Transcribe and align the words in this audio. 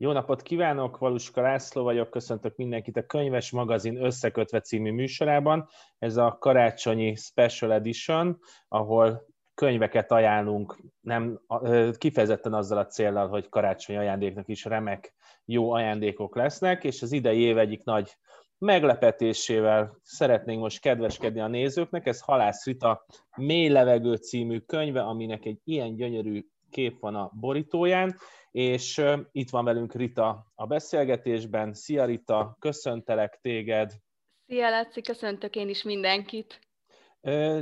Jó 0.00 0.12
napot 0.12 0.42
kívánok, 0.42 0.98
Valuska 0.98 1.40
László 1.40 1.82
vagyok, 1.82 2.10
köszöntök 2.10 2.56
mindenkit 2.56 2.96
a 2.96 3.06
Könyves 3.06 3.50
Magazin 3.50 4.04
Összekötve 4.04 4.60
című 4.60 4.92
műsorában. 4.92 5.68
Ez 5.98 6.16
a 6.16 6.36
karácsonyi 6.40 7.14
Special 7.14 7.72
Edition, 7.72 8.38
ahol 8.68 9.26
könyveket 9.54 10.12
ajánlunk, 10.12 10.78
nem 11.00 11.40
kifejezetten 11.98 12.54
azzal 12.54 12.78
a 12.78 12.86
célral, 12.86 13.28
hogy 13.28 13.48
karácsonyi 13.48 13.98
ajándéknak 13.98 14.48
is 14.48 14.64
remek, 14.64 15.14
jó 15.44 15.72
ajándékok 15.72 16.36
lesznek, 16.36 16.84
és 16.84 17.02
az 17.02 17.12
idei 17.12 17.40
év 17.40 17.58
egyik 17.58 17.84
nagy 17.84 18.16
meglepetésével 18.58 19.98
szeretnénk 20.02 20.60
most 20.60 20.80
kedveskedni 20.80 21.40
a 21.40 21.48
nézőknek. 21.48 22.06
Ez 22.06 22.20
Halász 22.20 22.64
Rita 22.64 23.06
Mély 23.36 23.68
levegő 23.68 24.14
című 24.14 24.58
könyve, 24.58 25.00
aminek 25.00 25.44
egy 25.44 25.60
ilyen 25.64 25.94
gyönyörű 25.94 26.46
kép 26.70 27.00
van 27.00 27.14
a 27.14 27.30
borítóján, 27.40 28.16
és 28.50 29.02
itt 29.32 29.50
van 29.50 29.64
velünk 29.64 29.94
Rita 29.94 30.46
a 30.54 30.66
beszélgetésben. 30.66 31.74
Szia 31.74 32.04
Rita, 32.04 32.56
köszöntelek 32.60 33.38
téged. 33.42 33.92
Szia 34.46 34.70
Laci, 34.70 35.00
köszöntök 35.00 35.56
én 35.56 35.68
is 35.68 35.82
mindenkit. 35.82 36.60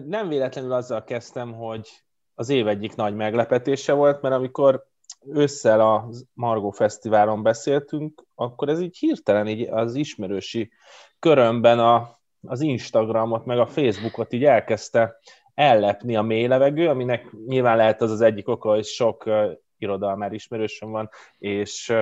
Nem 0.04 0.28
véletlenül 0.28 0.72
azzal 0.72 1.04
kezdtem, 1.04 1.52
hogy 1.54 1.88
az 2.34 2.48
év 2.48 2.68
egyik 2.68 2.94
nagy 2.94 3.14
meglepetése 3.14 3.92
volt, 3.92 4.22
mert 4.22 4.34
amikor 4.34 4.86
ősszel 5.26 5.80
a 5.80 6.08
Margó 6.32 6.70
Fesztiválon 6.70 7.42
beszéltünk, 7.42 8.22
akkor 8.34 8.68
ez 8.68 8.80
így 8.80 8.98
hirtelen 8.98 9.48
így 9.48 9.68
az 9.68 9.94
ismerősi 9.94 10.70
körömben 11.18 11.78
a, 11.78 12.18
az 12.42 12.60
Instagramot, 12.60 13.44
meg 13.44 13.58
a 13.58 13.66
Facebookot 13.66 14.32
így 14.32 14.44
elkezdte 14.44 15.16
ellepni 15.56 16.16
a 16.16 16.22
mély 16.22 16.46
levegő, 16.46 16.88
aminek 16.88 17.32
nyilván 17.46 17.76
lehet 17.76 18.02
az 18.02 18.10
az 18.10 18.20
egyik 18.20 18.48
oka, 18.48 18.68
hogy 18.68 18.84
sok 18.84 19.30
irodalmár 19.78 20.32
ismerősöm 20.32 20.90
van, 20.90 21.10
és, 21.38 21.92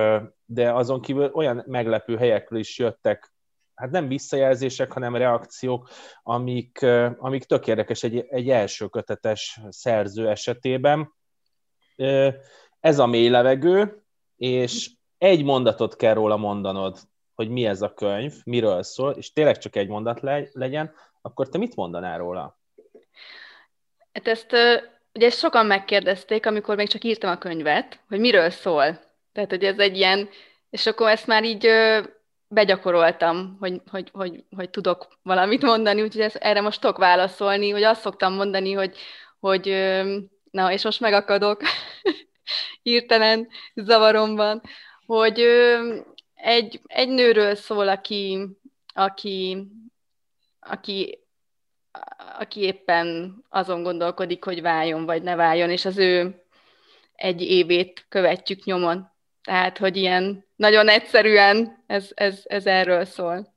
de 0.45 0.73
azon 0.73 1.01
kívül 1.01 1.29
olyan 1.33 1.63
meglepő 1.67 2.17
helyekről 2.17 2.59
is 2.59 2.77
jöttek 2.77 3.35
hát 3.75 3.91
nem 3.91 4.07
visszajelzések, 4.07 4.91
hanem 4.91 5.15
reakciók, 5.15 5.89
amik, 6.23 6.81
amik 7.17 7.43
tök 7.43 7.67
érdekes 7.67 8.03
egy, 8.03 8.25
egy 8.29 8.49
első 8.49 8.87
kötetes 8.87 9.59
szerző 9.69 10.29
esetében. 10.29 11.13
Ez 12.79 12.99
a 12.99 13.05
mély 13.05 13.29
levegő, 13.29 14.03
és 14.35 14.91
egy 15.17 15.43
mondatot 15.43 15.95
kell 15.95 16.13
róla 16.13 16.37
mondanod, 16.37 16.97
hogy 17.35 17.49
mi 17.49 17.65
ez 17.65 17.81
a 17.81 17.93
könyv, 17.93 18.33
miről 18.43 18.83
szól, 18.83 19.11
és 19.11 19.31
tényleg 19.31 19.57
csak 19.57 19.75
egy 19.75 19.87
mondat 19.87 20.21
le, 20.21 20.49
legyen, 20.51 20.93
akkor 21.21 21.49
te 21.49 21.57
mit 21.57 21.75
mondanál 21.75 22.17
róla? 22.17 22.59
Hát 24.15 24.27
ezt 24.27 24.55
ugye 25.13 25.29
sokan 25.29 25.65
megkérdezték, 25.65 26.45
amikor 26.45 26.75
még 26.75 26.87
csak 26.87 27.03
írtam 27.03 27.29
a 27.29 27.37
könyvet, 27.37 27.99
hogy 28.07 28.19
miről 28.19 28.49
szól. 28.49 28.99
Tehát, 29.33 29.49
hogy 29.49 29.63
ez 29.63 29.79
egy 29.79 29.97
ilyen, 29.97 30.29
és 30.69 30.85
akkor 30.85 31.09
ezt 31.09 31.27
már 31.27 31.43
így 31.43 31.67
begyakoroltam, 32.47 33.57
hogy, 33.59 33.81
hogy, 33.91 34.09
hogy, 34.13 34.43
hogy 34.55 34.69
tudok 34.69 35.07
valamit 35.23 35.61
mondani, 35.61 36.01
úgyhogy 36.01 36.21
ezt, 36.21 36.35
erre 36.35 36.61
most 36.61 36.81
tudok 36.81 36.97
válaszolni, 36.97 37.69
hogy 37.69 37.83
azt 37.83 38.01
szoktam 38.01 38.33
mondani, 38.33 38.73
hogy, 38.73 38.97
hogy 39.39 39.67
na, 40.51 40.71
és 40.71 40.83
most 40.83 40.99
megakadok 40.99 41.61
hirtelen 42.83 43.47
zavaromban, 43.75 44.61
hogy 45.05 45.39
egy, 46.35 46.81
egy 46.85 47.09
nőről 47.09 47.55
szól, 47.55 47.87
aki, 47.87 48.47
aki, 48.93 49.67
aki 50.59 51.24
aki 52.39 52.61
éppen 52.61 53.35
azon 53.49 53.83
gondolkodik, 53.83 54.43
hogy 54.43 54.61
váljon 54.61 55.05
vagy 55.05 55.23
ne 55.23 55.35
váljon, 55.35 55.69
és 55.69 55.85
az 55.85 55.97
ő 55.97 56.43
egy 57.15 57.41
évét 57.41 58.05
követjük 58.09 58.63
nyomon. 58.63 59.11
Tehát, 59.43 59.77
hogy 59.77 59.97
ilyen 59.97 60.45
nagyon 60.55 60.89
egyszerűen 60.89 61.83
ez, 61.87 62.09
ez, 62.13 62.41
ez 62.43 62.65
erről 62.65 63.05
szól. 63.05 63.53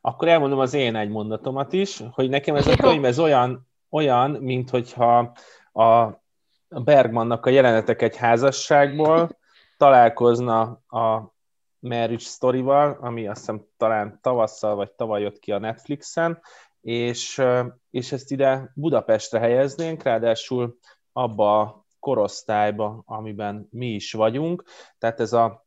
Akkor 0.00 0.28
elmondom 0.28 0.58
az 0.58 0.74
én 0.74 0.96
egy 0.96 1.08
mondatomat 1.08 1.72
is, 1.72 2.02
hogy 2.10 2.28
nekem 2.28 2.54
ez 2.56 2.66
a 2.66 2.76
könyv 2.76 3.04
ez 3.04 3.18
olyan, 3.18 3.68
olyan 3.90 4.30
mint 4.30 4.70
hogyha 4.70 5.32
a 5.72 6.20
Bergmannak 6.68 7.46
a 7.46 7.50
jelenetek 7.50 8.02
egy 8.02 8.16
házasságból 8.16 9.28
találkozna 9.78 10.62
a 10.88 11.34
Marriage 11.78 12.24
Story-val, 12.24 12.98
ami 13.00 13.26
azt 13.26 13.38
hiszem 13.38 13.66
talán 13.76 14.18
tavasszal 14.22 14.74
vagy 14.74 14.90
tavaly 14.90 15.22
jött 15.22 15.38
ki 15.38 15.52
a 15.52 15.58
Netflixen, 15.58 16.40
és, 16.86 17.42
és 17.90 18.12
ezt 18.12 18.30
ide 18.30 18.72
Budapestre 18.74 19.38
helyeznénk, 19.38 20.02
ráadásul 20.02 20.78
abba 21.12 21.60
a 21.60 21.86
korosztályba, 22.00 23.02
amiben 23.06 23.68
mi 23.70 23.86
is 23.86 24.12
vagyunk. 24.12 24.64
Tehát 24.98 25.20
ez 25.20 25.32
a 25.32 25.66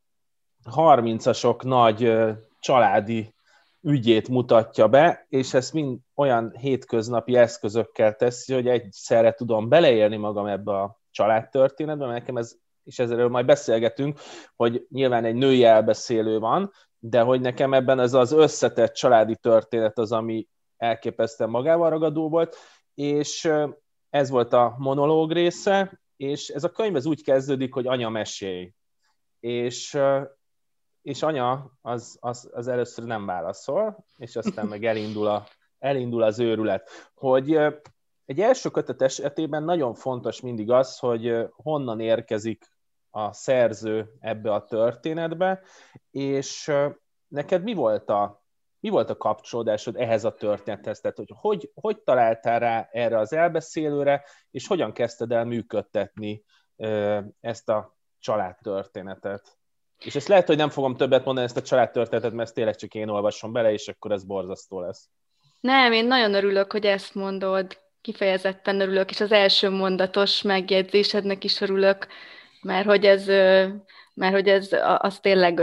30-asok 0.75 1.63
nagy 1.63 2.13
családi 2.59 3.33
ügyét 3.81 4.29
mutatja 4.29 4.87
be, 4.87 5.25
és 5.29 5.53
ezt 5.53 5.73
mind 5.73 5.99
olyan 6.15 6.51
hétköznapi 6.57 7.35
eszközökkel 7.35 8.15
teszi, 8.15 8.53
hogy 8.53 8.67
egyszerre 8.67 9.33
tudom 9.33 9.69
beleélni 9.69 10.17
magam 10.17 10.45
ebbe 10.45 10.71
a 10.71 10.99
családtörténetbe, 11.11 12.05
mert 12.05 12.19
nekem 12.19 12.37
ez, 12.37 12.55
és 12.83 12.99
ezzel 12.99 13.27
majd 13.27 13.45
beszélgetünk, 13.45 14.19
hogy 14.55 14.85
nyilván 14.89 15.25
egy 15.25 15.35
női 15.35 15.63
elbeszélő 15.63 16.39
van, 16.39 16.71
de 16.99 17.21
hogy 17.21 17.41
nekem 17.41 17.73
ebben 17.73 17.99
ez 17.99 18.13
az 18.13 18.31
összetett 18.31 18.93
családi 18.93 19.35
történet 19.35 19.97
az, 19.97 20.11
ami 20.11 20.47
elképesztően 20.79 21.49
magával 21.49 21.89
ragadó 21.89 22.29
volt, 22.29 22.55
és 22.93 23.51
ez 24.09 24.29
volt 24.29 24.53
a 24.53 24.75
monológ 24.77 25.31
része, 25.31 26.01
és 26.17 26.49
ez 26.49 26.63
a 26.63 26.71
könyv 26.71 26.95
ez 26.95 27.05
úgy 27.05 27.23
kezdődik, 27.23 27.73
hogy 27.73 27.87
anya 27.87 28.09
mesélj. 28.09 28.73
És, 29.39 29.99
és 31.01 31.23
anya 31.23 31.71
az, 31.81 32.17
az, 32.19 32.49
az 32.53 32.67
először 32.67 33.05
nem 33.05 33.25
válaszol, 33.25 34.05
és 34.17 34.35
aztán 34.35 34.65
meg 34.67 34.85
elindul, 34.85 35.27
a, 35.27 35.47
elindul 35.79 36.23
az 36.23 36.39
őrület. 36.39 36.89
Hogy 37.13 37.55
egy 38.25 38.41
első 38.41 38.69
kötet 38.69 39.01
esetében 39.01 39.63
nagyon 39.63 39.93
fontos 39.93 40.41
mindig 40.41 40.71
az, 40.71 40.99
hogy 40.99 41.47
honnan 41.51 41.99
érkezik 41.99 42.65
a 43.09 43.33
szerző 43.33 44.13
ebbe 44.19 44.53
a 44.53 44.65
történetbe, 44.65 45.61
és 46.11 46.71
neked 47.27 47.63
mi 47.63 47.73
volt 47.73 48.09
a, 48.09 48.38
mi 48.79 48.89
volt 48.89 49.09
a 49.09 49.17
kapcsolódásod 49.17 49.95
ehhez 49.95 50.23
a 50.23 50.33
történethez? 50.33 50.99
Tehát, 50.99 51.17
hogy, 51.17 51.31
hogy 51.35 51.71
hogy 51.73 51.99
találtál 52.01 52.59
rá 52.59 52.89
erre 52.91 53.17
az 53.17 53.33
elbeszélőre, 53.33 54.23
és 54.51 54.67
hogyan 54.67 54.93
kezdted 54.93 55.31
el 55.31 55.45
működtetni 55.45 56.43
ezt 57.39 57.69
a 57.69 57.97
családtörténetet? 58.19 59.57
És 59.99 60.15
ezt 60.15 60.27
lehet, 60.27 60.47
hogy 60.47 60.57
nem 60.57 60.69
fogom 60.69 60.95
többet 60.95 61.25
mondani 61.25 61.45
ezt 61.47 61.57
a 61.57 61.61
családtörténetet, 61.61 62.31
mert 62.31 62.43
ezt 62.43 62.53
tényleg 62.53 62.75
csak 62.75 62.93
én 62.93 63.09
olvasom 63.09 63.51
bele, 63.51 63.71
és 63.71 63.87
akkor 63.87 64.11
ez 64.11 64.23
borzasztó 64.23 64.79
lesz. 64.79 65.09
Nem, 65.59 65.91
én 65.91 66.05
nagyon 66.05 66.33
örülök, 66.33 66.71
hogy 66.71 66.85
ezt 66.85 67.15
mondod. 67.15 67.77
Kifejezetten 68.01 68.79
örülök, 68.81 69.11
és 69.11 69.19
az 69.19 69.31
első 69.31 69.69
mondatos 69.69 70.41
megjegyzésednek 70.41 71.43
is 71.43 71.61
örülök, 71.61 72.07
mert 72.61 72.85
hogy 72.85 73.05
ez, 73.05 73.25
mert 74.13 74.33
hogy 74.33 74.47
ez 74.47 74.69
az 74.97 75.19
tényleg 75.19 75.59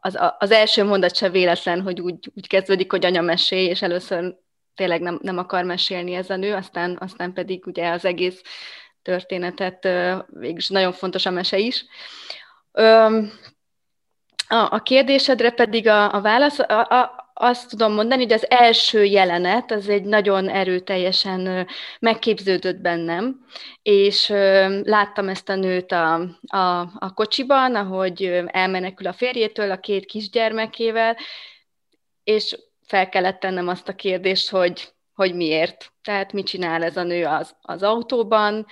az, 0.00 0.18
az 0.38 0.50
első 0.50 0.84
mondat 0.84 1.16
se 1.16 1.28
véletlen, 1.28 1.82
hogy 1.82 2.00
úgy, 2.00 2.30
úgy 2.34 2.46
kezdődik, 2.46 2.90
hogy 2.90 3.04
anya 3.04 3.20
mesél, 3.20 3.68
és 3.68 3.82
először 3.82 4.34
tényleg 4.74 5.00
nem, 5.00 5.18
nem 5.22 5.38
akar 5.38 5.64
mesélni 5.64 6.14
ez 6.14 6.30
a 6.30 6.36
nő, 6.36 6.54
aztán, 6.54 6.96
aztán 7.00 7.32
pedig 7.32 7.66
ugye 7.66 7.90
az 7.90 8.04
egész 8.04 8.42
történetet 9.02 9.88
végülis 10.26 10.68
nagyon 10.68 10.92
fontos 10.92 11.26
a 11.26 11.30
mese 11.30 11.58
is. 11.58 11.84
A, 14.48 14.82
kérdésedre 14.82 15.50
pedig 15.50 15.88
a, 15.88 16.14
a 16.14 16.20
válasz, 16.20 16.58
a, 16.58 16.80
a, 16.80 17.23
azt 17.34 17.68
tudom 17.68 17.92
mondani, 17.92 18.22
hogy 18.22 18.32
az 18.32 18.50
első 18.50 19.04
jelenet 19.04 19.70
az 19.70 19.88
egy 19.88 20.04
nagyon 20.04 20.48
erőteljesen 20.48 21.68
megképződött 22.00 22.76
bennem, 22.80 23.44
és 23.82 24.28
láttam 24.82 25.28
ezt 25.28 25.48
a 25.48 25.54
nőt 25.54 25.92
a, 25.92 26.14
a, 26.46 26.80
a 26.98 27.12
kocsiban, 27.14 27.74
ahogy 27.74 28.44
elmenekül 28.46 29.06
a 29.06 29.12
férjétől, 29.12 29.70
a 29.70 29.80
két 29.80 30.04
kisgyermekével, 30.04 31.16
és 32.24 32.56
fel 32.86 33.08
kellett 33.08 33.40
tennem 33.40 33.68
azt 33.68 33.88
a 33.88 33.94
kérdést, 33.94 34.50
hogy, 34.50 34.92
hogy 35.14 35.34
miért. 35.34 35.92
Tehát 36.02 36.32
mit 36.32 36.46
csinál 36.46 36.82
ez 36.82 36.96
a 36.96 37.02
nő 37.02 37.24
az, 37.24 37.56
az 37.60 37.82
autóban, 37.82 38.66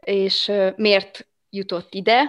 és 0.00 0.52
miért 0.76 1.28
jutott 1.50 1.94
ide. 1.94 2.22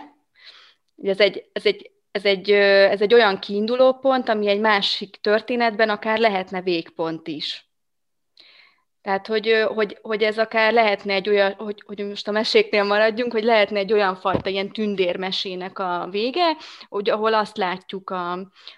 Ez 1.03 1.19
egy, 1.19 1.49
ez 1.53 1.65
egy 1.65 1.91
ez 2.11 2.25
egy, 2.25 2.51
ez 2.51 3.01
egy 3.01 3.13
olyan 3.13 3.39
kiinduló 3.39 3.93
pont, 3.93 4.29
ami 4.29 4.47
egy 4.47 4.59
másik 4.59 5.15
történetben 5.21 5.89
akár 5.89 6.19
lehetne 6.19 6.61
végpont 6.61 7.27
is. 7.27 7.69
Tehát, 9.01 9.27
hogy, 9.27 9.65
hogy, 9.67 9.97
hogy 10.01 10.23
ez 10.23 10.37
akár 10.37 10.73
lehetne 10.73 11.13
egy 11.13 11.29
olyan, 11.29 11.53
hogy, 11.53 11.83
hogy 11.85 12.05
most 12.07 12.27
a 12.27 12.31
meséknél 12.31 12.83
maradjunk, 12.83 13.31
hogy 13.31 13.43
lehetne 13.43 13.79
egy 13.79 13.93
olyan 13.93 14.15
fajta 14.15 14.49
ilyen 14.49 14.71
tündérmesének 14.71 15.79
a 15.79 16.07
vége, 16.11 16.57
hogy 16.89 17.09
ahol 17.09 17.33
azt 17.33 17.57
látjuk 17.57 18.09
a, 18.09 18.31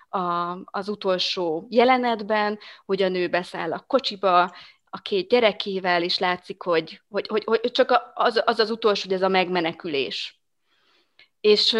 a, 0.09 0.57
az 0.63 0.89
utolsó 0.89 1.67
jelenetben, 1.69 2.59
hogy 2.85 3.01
a 3.01 3.09
nő 3.09 3.27
beszáll 3.27 3.73
a 3.73 3.83
kocsiba, 3.87 4.41
a 4.89 5.01
két 5.01 5.29
gyerekével, 5.29 6.03
és 6.03 6.19
látszik, 6.19 6.61
hogy, 6.61 7.01
hogy, 7.09 7.27
hogy, 7.27 7.43
hogy 7.43 7.71
csak 7.71 8.11
az, 8.13 8.41
az 8.45 8.59
az 8.59 8.71
utolsó, 8.71 9.01
hogy 9.03 9.13
ez 9.15 9.21
a 9.21 9.27
megmenekülés. 9.27 10.41
És 11.41 11.77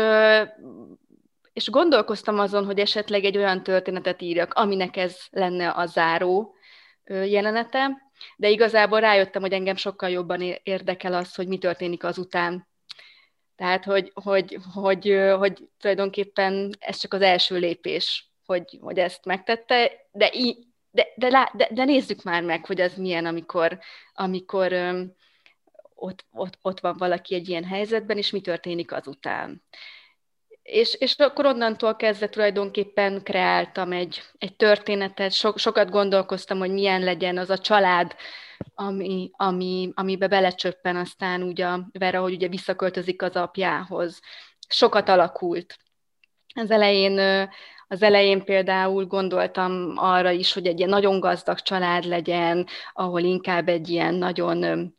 és 1.61 1.69
gondolkoztam 1.69 2.39
azon, 2.39 2.65
hogy 2.65 2.79
esetleg 2.79 3.23
egy 3.23 3.37
olyan 3.37 3.63
történetet 3.63 4.21
írjak, 4.21 4.53
aminek 4.53 4.97
ez 4.97 5.17
lenne 5.29 5.69
a 5.69 5.85
záró 5.85 6.55
jelenete, 7.03 8.11
de 8.35 8.49
igazából 8.49 8.99
rájöttem, 8.99 9.41
hogy 9.41 9.53
engem 9.53 9.75
sokkal 9.75 10.09
jobban 10.09 10.41
érdekel 10.63 11.13
az, 11.13 11.35
hogy 11.35 11.47
mi 11.47 11.57
történik 11.57 12.03
azután. 12.03 12.67
Tehát, 13.55 13.83
hogy, 13.83 14.11
hogy, 14.13 14.57
hogy, 14.73 15.31
hogy 15.37 15.69
tulajdonképpen 15.79 16.75
ez 16.79 16.97
csak 16.97 17.13
az 17.13 17.21
első 17.21 17.57
lépés, 17.57 18.31
hogy, 18.45 18.77
hogy 18.81 18.97
ezt 18.97 19.25
megtette, 19.25 19.91
de, 20.11 20.31
de, 20.91 21.07
de, 21.15 21.51
de, 21.53 21.69
de 21.71 21.83
nézzük 21.83 22.23
már 22.23 22.43
meg, 22.43 22.65
hogy 22.65 22.81
az 22.81 22.95
milyen, 22.95 23.25
amikor, 23.25 23.79
amikor 24.13 24.73
ott, 25.95 26.25
ott, 26.31 26.57
ott 26.61 26.79
van 26.79 26.95
valaki 26.97 27.35
egy 27.35 27.49
ilyen 27.49 27.65
helyzetben, 27.65 28.17
és 28.17 28.29
mi 28.29 28.41
történik 28.41 28.91
azután. 28.91 29.63
És, 30.63 30.93
és 30.93 31.15
akkor 31.17 31.45
onnantól 31.45 31.95
kezdve 31.95 32.29
tulajdonképpen 32.29 33.23
kreáltam 33.23 33.91
egy, 33.91 34.21
egy 34.37 34.55
történetet, 34.55 35.31
so, 35.31 35.57
sokat 35.57 35.89
gondolkoztam, 35.89 36.57
hogy 36.57 36.71
milyen 36.71 37.03
legyen 37.03 37.37
az 37.37 37.49
a 37.49 37.57
család, 37.57 38.15
ami, 38.75 39.31
ami, 39.33 39.91
amibe 39.93 40.27
belecsöppen 40.27 40.95
aztán 40.95 41.43
úgy 41.43 41.61
a 41.61 41.87
Vera, 41.91 42.21
hogy 42.21 42.33
ugye 42.33 42.47
visszaköltözik 42.47 43.21
az 43.21 43.35
apjához. 43.35 44.19
Sokat 44.67 45.09
alakult. 45.09 45.77
Az 46.53 46.71
elején, 46.71 47.47
az 47.87 48.01
elején 48.01 48.43
például 48.43 49.05
gondoltam 49.05 49.93
arra 49.95 50.29
is, 50.29 50.53
hogy 50.53 50.67
egy 50.67 50.77
ilyen 50.77 50.89
nagyon 50.89 51.19
gazdag 51.19 51.59
család 51.59 52.03
legyen, 52.03 52.67
ahol 52.93 53.21
inkább 53.21 53.67
egy 53.67 53.89
ilyen 53.89 54.13
nagyon 54.13 54.93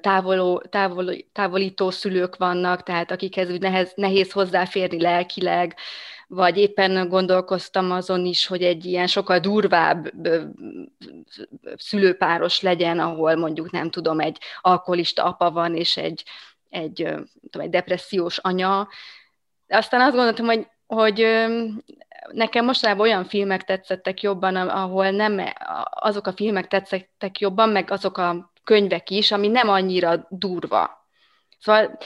távoló, 0.00 0.62
távol, 0.70 1.14
távolító 1.32 1.90
szülők 1.90 2.36
vannak, 2.36 2.82
tehát 2.82 3.10
akikhez 3.10 3.50
úgy 3.50 3.60
nehez, 3.60 3.92
nehéz 3.94 4.32
hozzáférni 4.32 5.00
lelkileg, 5.00 5.76
vagy 6.28 6.56
éppen 6.56 7.08
gondolkoztam 7.08 7.92
azon 7.92 8.24
is, 8.24 8.46
hogy 8.46 8.62
egy 8.62 8.84
ilyen 8.84 9.06
sokkal 9.06 9.38
durvább 9.38 10.12
szülőpáros 11.76 12.60
legyen, 12.60 12.98
ahol 12.98 13.36
mondjuk 13.36 13.70
nem 13.70 13.90
tudom, 13.90 14.20
egy 14.20 14.38
alkoholista 14.60 15.24
apa 15.24 15.50
van, 15.50 15.76
és 15.76 15.96
egy, 15.96 16.24
egy, 16.68 16.94
tudom, 17.50 17.66
egy 17.66 17.70
depressziós 17.70 18.38
anya. 18.38 18.88
Aztán 19.68 20.00
azt 20.00 20.14
gondoltam, 20.14 20.46
hogy, 20.46 20.66
hogy 20.86 21.26
nekem 22.32 22.64
mostanában 22.64 23.06
olyan 23.06 23.24
filmek 23.24 23.64
tetszettek 23.64 24.22
jobban, 24.22 24.56
ahol 24.56 25.10
nem 25.10 25.40
azok 25.90 26.26
a 26.26 26.32
filmek 26.32 26.66
tetszettek 26.68 27.38
jobban, 27.38 27.68
meg 27.68 27.90
azok 27.90 28.18
a 28.18 28.52
könyvek 28.68 29.10
is, 29.10 29.32
ami 29.32 29.48
nem 29.48 29.68
annyira 29.68 30.26
durva. 30.30 31.06
Szóval, 31.58 31.98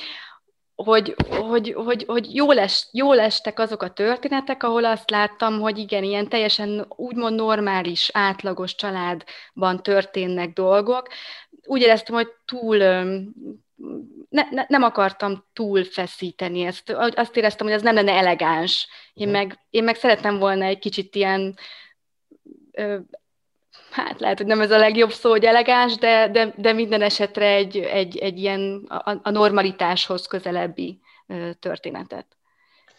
hogy, 0.74 1.14
hogy, 1.28 1.72
hogy, 1.72 2.04
hogy 2.06 2.34
jól, 2.34 2.58
es, 2.58 2.88
jól 2.92 3.20
estek 3.20 3.58
azok 3.58 3.82
a 3.82 3.92
történetek, 3.92 4.62
ahol 4.62 4.84
azt 4.84 5.10
láttam, 5.10 5.60
hogy 5.60 5.78
igen, 5.78 6.04
ilyen 6.04 6.28
teljesen 6.28 6.84
úgymond 6.88 7.34
normális, 7.34 8.10
átlagos 8.12 8.74
családban 8.74 9.82
történnek 9.82 10.52
dolgok. 10.52 11.08
Úgy 11.66 11.80
éreztem, 11.80 12.14
hogy 12.14 12.28
túl 12.44 12.76
ne, 14.28 14.42
ne, 14.50 14.64
nem 14.68 14.82
akartam 14.82 15.44
túl 15.52 15.84
feszíteni 15.84 16.62
ezt. 16.62 16.90
Azt 16.90 17.36
éreztem, 17.36 17.66
hogy 17.66 17.76
ez 17.76 17.82
nem 17.82 17.94
lenne 17.94 18.12
elegáns. 18.12 18.88
Én 19.14 19.28
mhm. 19.28 19.36
meg, 19.36 19.58
én 19.70 19.84
meg 19.84 19.94
szerettem 19.94 20.38
volna 20.38 20.64
egy 20.64 20.78
kicsit 20.78 21.14
ilyen 21.14 21.58
hát 23.92 24.20
lehet, 24.20 24.38
hogy 24.38 24.46
nem 24.46 24.60
ez 24.60 24.70
a 24.70 24.78
legjobb 24.78 25.10
szó, 25.10 25.30
hogy 25.30 25.44
elegáns, 25.44 25.96
de, 25.96 26.28
de, 26.28 26.54
de 26.56 26.72
minden 26.72 27.02
esetre 27.02 27.46
egy, 27.46 27.76
egy, 27.76 28.16
egy 28.16 28.38
ilyen 28.38 28.84
a, 28.88 29.20
a 29.22 29.30
normalitáshoz 29.30 30.26
közelebbi 30.26 31.00
történetet. 31.58 32.26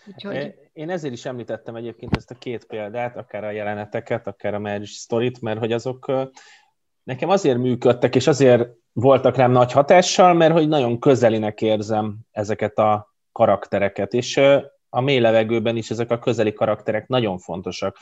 Úgyhogy... 0.08 0.54
Én 0.74 0.90
ezért 0.90 1.14
is 1.14 1.26
említettem 1.26 1.76
egyébként 1.76 2.16
ezt 2.16 2.32
a 2.32 2.36
két 2.36 2.66
példát, 2.66 3.18
akár 3.18 3.44
a 3.44 3.52
jeleneteket, 3.52 4.28
akár 4.28 4.54
a 4.54 4.60
Marriage 4.60 4.86
Story-t, 4.86 5.42
mert 5.42 5.60
hogy 5.60 5.72
azok 5.72 6.12
nekem 7.04 7.30
azért 7.30 7.58
működtek, 7.58 8.16
és 8.16 8.28
azért 8.28 8.70
voltak 8.92 9.36
rám 9.36 9.52
nagy 9.52 9.72
hatással, 9.72 10.34
mert 10.34 10.54
hogy 10.54 10.68
nagyon 10.68 11.00
közelinek 11.00 11.62
érzem 11.62 12.18
ezeket 12.32 12.78
a 12.78 13.16
karaktereket, 13.32 14.14
és 14.14 14.42
a 14.96 15.02
mély 15.02 15.20
levegőben 15.20 15.78
is 15.78 15.90
ezek 15.90 16.12
a 16.12 16.20
közeli 16.20 16.54
karakterek 16.54 17.08
nagyon 17.08 17.38
fontosak. 17.38 17.98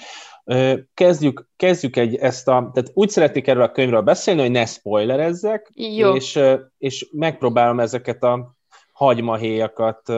Kezdjük, 0.93 1.47
kezdjük 1.55 1.95
egy, 1.95 2.15
ezt 2.15 2.47
a, 2.47 2.69
tehát 2.73 2.91
úgy 2.93 3.09
szeretnék 3.09 3.47
erről 3.47 3.63
a 3.63 3.71
könyvről 3.71 4.01
beszélni, 4.01 4.41
hogy 4.41 4.51
ne 4.51 4.65
spoilerezzek, 4.65 5.71
Jó. 5.73 6.15
És, 6.15 6.39
és 6.77 7.09
megpróbálom 7.11 7.79
ezeket 7.79 8.23
a 8.23 8.55
hagymahéjakat 8.93 10.13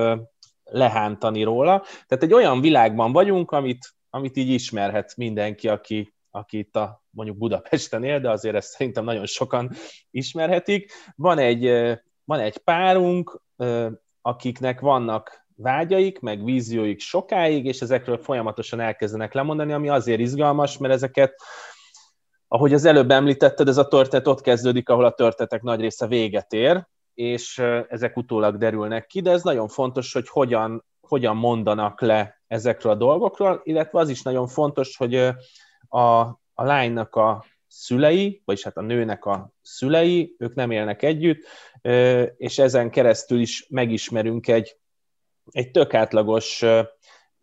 lehántani 0.64 1.44
róla. 1.44 1.84
Tehát 2.08 2.24
egy 2.24 2.34
olyan 2.34 2.62
világban 2.62 3.12
vagyunk, 3.12 3.52
amit, 3.52 3.94
amit 4.10 4.38
így 4.38 4.50
ismerhet 4.50 5.16
mindenki, 5.18 5.68
aki, 5.68 6.14
aki 6.32 6.58
itt 6.58 6.76
a 6.76 7.04
mondjuk 7.10 7.38
Budapesten 7.38 8.04
él, 8.04 8.20
de 8.20 8.30
azért 8.30 8.56
ezt 8.56 8.70
szerintem 8.70 9.04
nagyon 9.04 9.26
sokan 9.26 9.72
ismerhetik. 10.12 10.92
Van 11.16 11.38
egy, 11.38 11.64
van 12.24 12.40
egy 12.40 12.58
párunk, 12.58 13.42
akiknek 14.22 14.80
vannak 14.80 15.43
vágyaik, 15.56 16.20
meg 16.20 16.44
vízióik 16.44 17.00
sokáig, 17.00 17.66
és 17.66 17.82
ezekről 17.82 18.18
folyamatosan 18.18 18.80
elkezdenek 18.80 19.34
lemondani, 19.34 19.74
ami 19.74 19.90
azért 19.90 20.20
izgalmas, 20.20 20.78
mert 20.78 20.94
ezeket, 20.94 21.36
ahogy 22.48 22.74
az 22.74 22.86
előbb 22.86 23.12
említetted, 23.12 23.68
ez 23.68 23.78
a 23.78 23.88
történet 23.88 24.28
ott 24.28 24.42
kezdődik, 24.42 24.90
ahol 24.90 25.06
a 25.06 25.14
történetek 25.14 25.62
nagy 25.62 25.80
része 25.80 26.08
véget 26.08 26.54
ér, 26.54 26.88
és 27.14 27.58
ezek 27.90 28.18
utólag 28.18 28.58
derülnek 28.58 29.06
ki, 29.06 29.22
de 29.22 29.32
ez 29.32 29.44
nagyon 29.44 29.68
fontos, 29.68 30.14
hogy 30.14 30.30
hogyan, 30.30 30.86
hogyan 31.02 31.36
mondanak 31.36 32.02
le 32.02 32.42
ezekről 32.48 32.92
a 32.92 32.96
dolgokról, 32.96 33.62
illetve 33.64 34.00
az 34.00 34.10
is 34.10 34.22
nagyon 34.22 34.48
fontos, 34.48 34.98
hogy 34.98 35.16
a, 35.88 36.20
a 36.54 36.64
lánynak 36.64 37.16
a 37.16 37.46
szülei, 37.68 38.42
vagyis 38.46 38.64
hát 38.64 38.78
a 38.78 38.82
nőnek 38.82 39.26
a 39.26 39.52
szülei, 39.62 40.36
ők 40.38 40.56
nem 40.56 40.72
élnek 40.72 41.02
együtt, 41.02 41.48
és 42.38 42.60
ezen 42.60 42.90
keresztül 42.90 43.40
is 43.40 43.68
megismerünk 43.70 44.48
egy 44.48 44.78
egy 45.52 45.72
tök 45.72 45.94
átlagos 45.94 46.62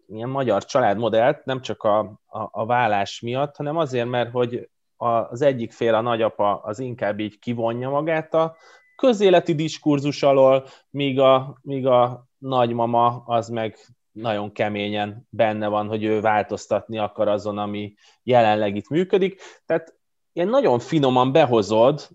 ilyen 0.07 0.29
magyar 0.29 0.65
családmodellt, 0.65 1.45
nem 1.45 1.61
csak 1.61 1.83
a, 1.83 1.99
a, 2.27 2.49
a 2.51 2.67
vállás 2.67 3.21
miatt, 3.21 3.57
hanem 3.57 3.77
azért, 3.77 4.09
mert 4.09 4.31
hogy 4.31 4.69
az 4.97 5.43
egyik 5.43 5.73
fél, 5.73 5.95
a 5.95 6.01
nagyapa, 6.01 6.61
az 6.63 6.79
inkább 6.79 7.19
így 7.19 7.39
kivonja 7.39 7.91
magát 7.91 8.35
a 8.35 8.57
közéleti 8.97 9.55
diskurzus 9.55 10.23
alól, 10.23 10.67
míg 10.91 11.21
a, 11.21 11.59
míg 11.63 11.87
a 11.87 12.27
nagymama 12.39 13.23
az 13.27 13.49
meg 13.49 13.79
nagyon 14.13 14.53
keményen 14.53 15.27
benne 15.31 15.69
van, 15.69 15.89
hogy 15.89 16.05
ő 16.05 16.21
változtatni 16.21 16.99
akar 16.99 17.29
azon, 17.29 17.59
ami 17.59 17.95
jelenleg 18.23 18.77
itt 18.77 18.89
működik. 18.89 19.41
Tehát 19.67 19.95
ilyen 20.33 20.49
nagyon 20.49 20.79
finoman 20.79 21.33
behozod 21.33 22.09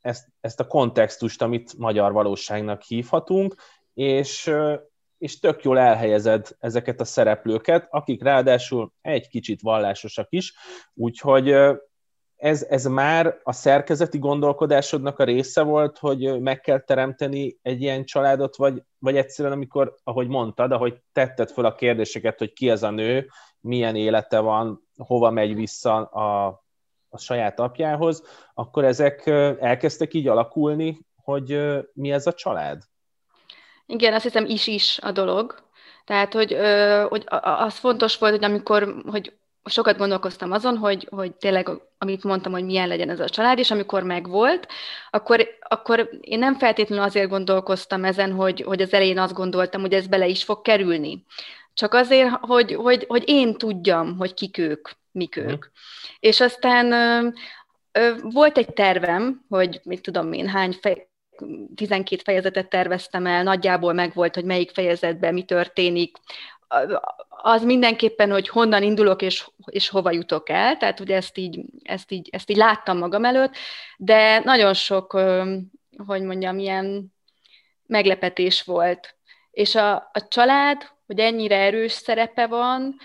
ezt, 0.00 0.28
ezt 0.40 0.60
a 0.60 0.66
kontextust, 0.66 1.42
amit 1.42 1.78
magyar 1.78 2.12
valóságnak 2.12 2.82
hívhatunk, 2.82 3.54
és, 4.00 4.50
és 5.18 5.38
tök 5.38 5.62
jól 5.62 5.78
elhelyezed 5.78 6.48
ezeket 6.58 7.00
a 7.00 7.04
szereplőket, 7.04 7.86
akik 7.90 8.22
ráadásul 8.22 8.92
egy 9.00 9.28
kicsit 9.28 9.60
vallásosak 9.62 10.26
is, 10.30 10.54
úgyhogy 10.94 11.54
ez, 12.36 12.62
ez 12.62 12.84
már 12.84 13.40
a 13.42 13.52
szerkezeti 13.52 14.18
gondolkodásodnak 14.18 15.18
a 15.18 15.24
része 15.24 15.62
volt, 15.62 15.98
hogy 15.98 16.40
meg 16.40 16.60
kell 16.60 16.78
teremteni 16.78 17.58
egy 17.62 17.82
ilyen 17.82 18.04
családot, 18.04 18.56
vagy, 18.56 18.82
vagy 18.98 19.16
egyszerűen 19.16 19.54
amikor, 19.54 19.94
ahogy 20.04 20.28
mondtad, 20.28 20.72
ahogy 20.72 21.02
tetted 21.12 21.50
fel 21.50 21.64
a 21.64 21.74
kérdéseket, 21.74 22.38
hogy 22.38 22.52
ki 22.52 22.70
ez 22.70 22.82
a 22.82 22.90
nő, 22.90 23.28
milyen 23.60 23.96
élete 23.96 24.38
van, 24.38 24.88
hova 24.96 25.30
megy 25.30 25.54
vissza 25.54 26.04
a, 26.04 26.46
a 27.08 27.18
saját 27.18 27.60
apjához, 27.60 28.22
akkor 28.54 28.84
ezek 28.84 29.26
elkezdtek 29.60 30.14
így 30.14 30.28
alakulni, 30.28 31.00
hogy 31.22 31.60
mi 31.92 32.12
ez 32.12 32.26
a 32.26 32.32
család? 32.32 32.88
Igen, 33.90 34.12
azt 34.12 34.22
hiszem 34.22 34.44
is-is 34.46 34.98
a 35.02 35.12
dolog. 35.12 35.54
Tehát, 36.04 36.32
hogy, 36.32 36.52
ö, 36.52 37.04
hogy 37.08 37.24
az 37.40 37.78
fontos 37.78 38.18
volt, 38.18 38.32
hogy 38.32 38.44
amikor, 38.44 39.02
hogy 39.06 39.32
sokat 39.64 39.96
gondolkoztam 39.96 40.52
azon, 40.52 40.76
hogy, 40.76 41.08
hogy 41.10 41.34
tényleg, 41.34 41.68
amit 41.98 42.24
mondtam, 42.24 42.52
hogy 42.52 42.64
milyen 42.64 42.88
legyen 42.88 43.10
ez 43.10 43.20
a 43.20 43.28
család, 43.28 43.58
és 43.58 43.70
amikor 43.70 44.02
megvolt, 44.02 44.68
akkor, 45.10 45.48
akkor 45.60 46.10
én 46.20 46.38
nem 46.38 46.54
feltétlenül 46.54 47.04
azért 47.04 47.28
gondolkoztam 47.28 48.04
ezen, 48.04 48.32
hogy, 48.32 48.60
hogy 48.60 48.82
az 48.82 48.92
elején 48.92 49.18
azt 49.18 49.34
gondoltam, 49.34 49.80
hogy 49.80 49.92
ez 49.92 50.06
bele 50.06 50.26
is 50.26 50.44
fog 50.44 50.62
kerülni. 50.62 51.24
Csak 51.74 51.94
azért, 51.94 52.30
hogy, 52.40 52.74
hogy, 52.74 53.04
hogy 53.08 53.22
én 53.26 53.54
tudjam, 53.54 54.16
hogy 54.16 54.34
kik 54.34 54.58
ők, 54.58 54.88
mik 55.10 55.40
mm. 55.40 55.48
ők. 55.48 55.66
És 56.20 56.40
aztán 56.40 56.92
ö, 56.92 57.28
ö, 57.92 58.14
volt 58.22 58.58
egy 58.58 58.72
tervem, 58.72 59.44
hogy 59.48 59.80
mit 59.84 60.02
tudom 60.02 60.32
én, 60.32 60.48
hány 60.48 60.72
fej, 60.80 61.09
12 61.74 62.22
fejezetet 62.24 62.68
terveztem 62.68 63.26
el, 63.26 63.42
nagyjából 63.42 63.92
megvolt, 63.92 64.34
hogy 64.34 64.44
melyik 64.44 64.70
fejezetben 64.70 65.34
mi 65.34 65.42
történik, 65.42 66.16
az 67.28 67.64
mindenképpen, 67.64 68.30
hogy 68.30 68.48
honnan 68.48 68.82
indulok 68.82 69.22
és, 69.22 69.46
és 69.64 69.88
hova 69.88 70.10
jutok 70.10 70.48
el, 70.48 70.76
tehát 70.76 71.00
ugye 71.00 71.16
ezt 71.16 71.38
így, 71.38 71.60
ezt, 71.82 72.10
így, 72.10 72.28
ezt 72.32 72.50
így 72.50 72.56
láttam 72.56 72.98
magam 72.98 73.24
előtt, 73.24 73.54
de 73.96 74.38
nagyon 74.38 74.74
sok, 74.74 75.12
hogy 76.06 76.22
mondjam, 76.22 76.58
ilyen 76.58 77.12
meglepetés 77.86 78.62
volt. 78.62 79.14
És 79.50 79.74
a, 79.74 79.94
a 79.94 80.28
család, 80.28 80.82
hogy 81.06 81.18
ennyire 81.18 81.56
erős 81.56 81.92
szerepe 81.92 82.46
van. 82.46 82.96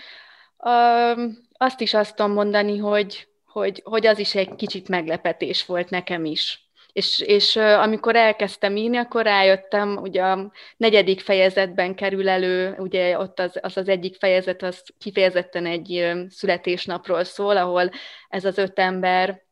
Azt 1.52 1.80
is 1.80 1.94
azt 1.94 2.16
tudom 2.16 2.32
mondani, 2.32 2.78
hogy, 2.78 3.28
hogy, 3.46 3.82
hogy 3.84 4.06
az 4.06 4.18
is 4.18 4.34
egy 4.34 4.54
kicsit 4.54 4.88
meglepetés 4.88 5.66
volt 5.66 5.90
nekem 5.90 6.24
is. 6.24 6.65
És, 6.96 7.20
és 7.20 7.56
amikor 7.56 8.16
elkezdtem 8.16 8.76
írni, 8.76 8.96
akkor 8.96 9.24
rájöttem, 9.24 9.96
ugye 9.96 10.22
a 10.22 10.52
negyedik 10.76 11.20
fejezetben 11.20 11.94
kerül 11.94 12.28
elő, 12.28 12.74
ugye 12.78 13.18
ott 13.18 13.38
az 13.38 13.58
az, 13.60 13.76
az 13.76 13.88
egyik 13.88 14.16
fejezet, 14.18 14.62
az 14.62 14.82
kifejezetten 14.98 15.66
egy 15.66 16.12
születésnapról 16.28 17.24
szól, 17.24 17.56
ahol 17.56 17.90
ez 18.28 18.44
az 18.44 18.58
öt 18.58 18.78
ember, 18.78 19.42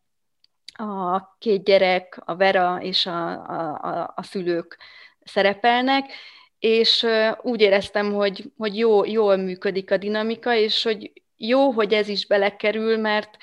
a 0.75 1.21
két 1.39 1.65
gyerek, 1.65 2.21
a 2.25 2.37
Vera 2.37 2.79
és 2.81 3.07
a, 3.07 3.31
a, 3.33 4.13
a 4.17 4.23
szülők 4.23 4.79
szerepelnek, 5.25 6.13
és 6.59 7.07
úgy 7.43 7.61
éreztem, 7.61 8.13
hogy, 8.13 8.53
hogy 8.57 8.79
jó, 8.79 9.05
jól 9.05 9.37
működik 9.37 9.91
a 9.91 9.97
dinamika, 9.97 10.55
és 10.55 10.83
hogy 10.83 11.13
jó, 11.37 11.71
hogy 11.71 11.93
ez 11.93 12.09
is 12.09 12.27
belekerül, 12.27 12.97
mert, 12.97 13.37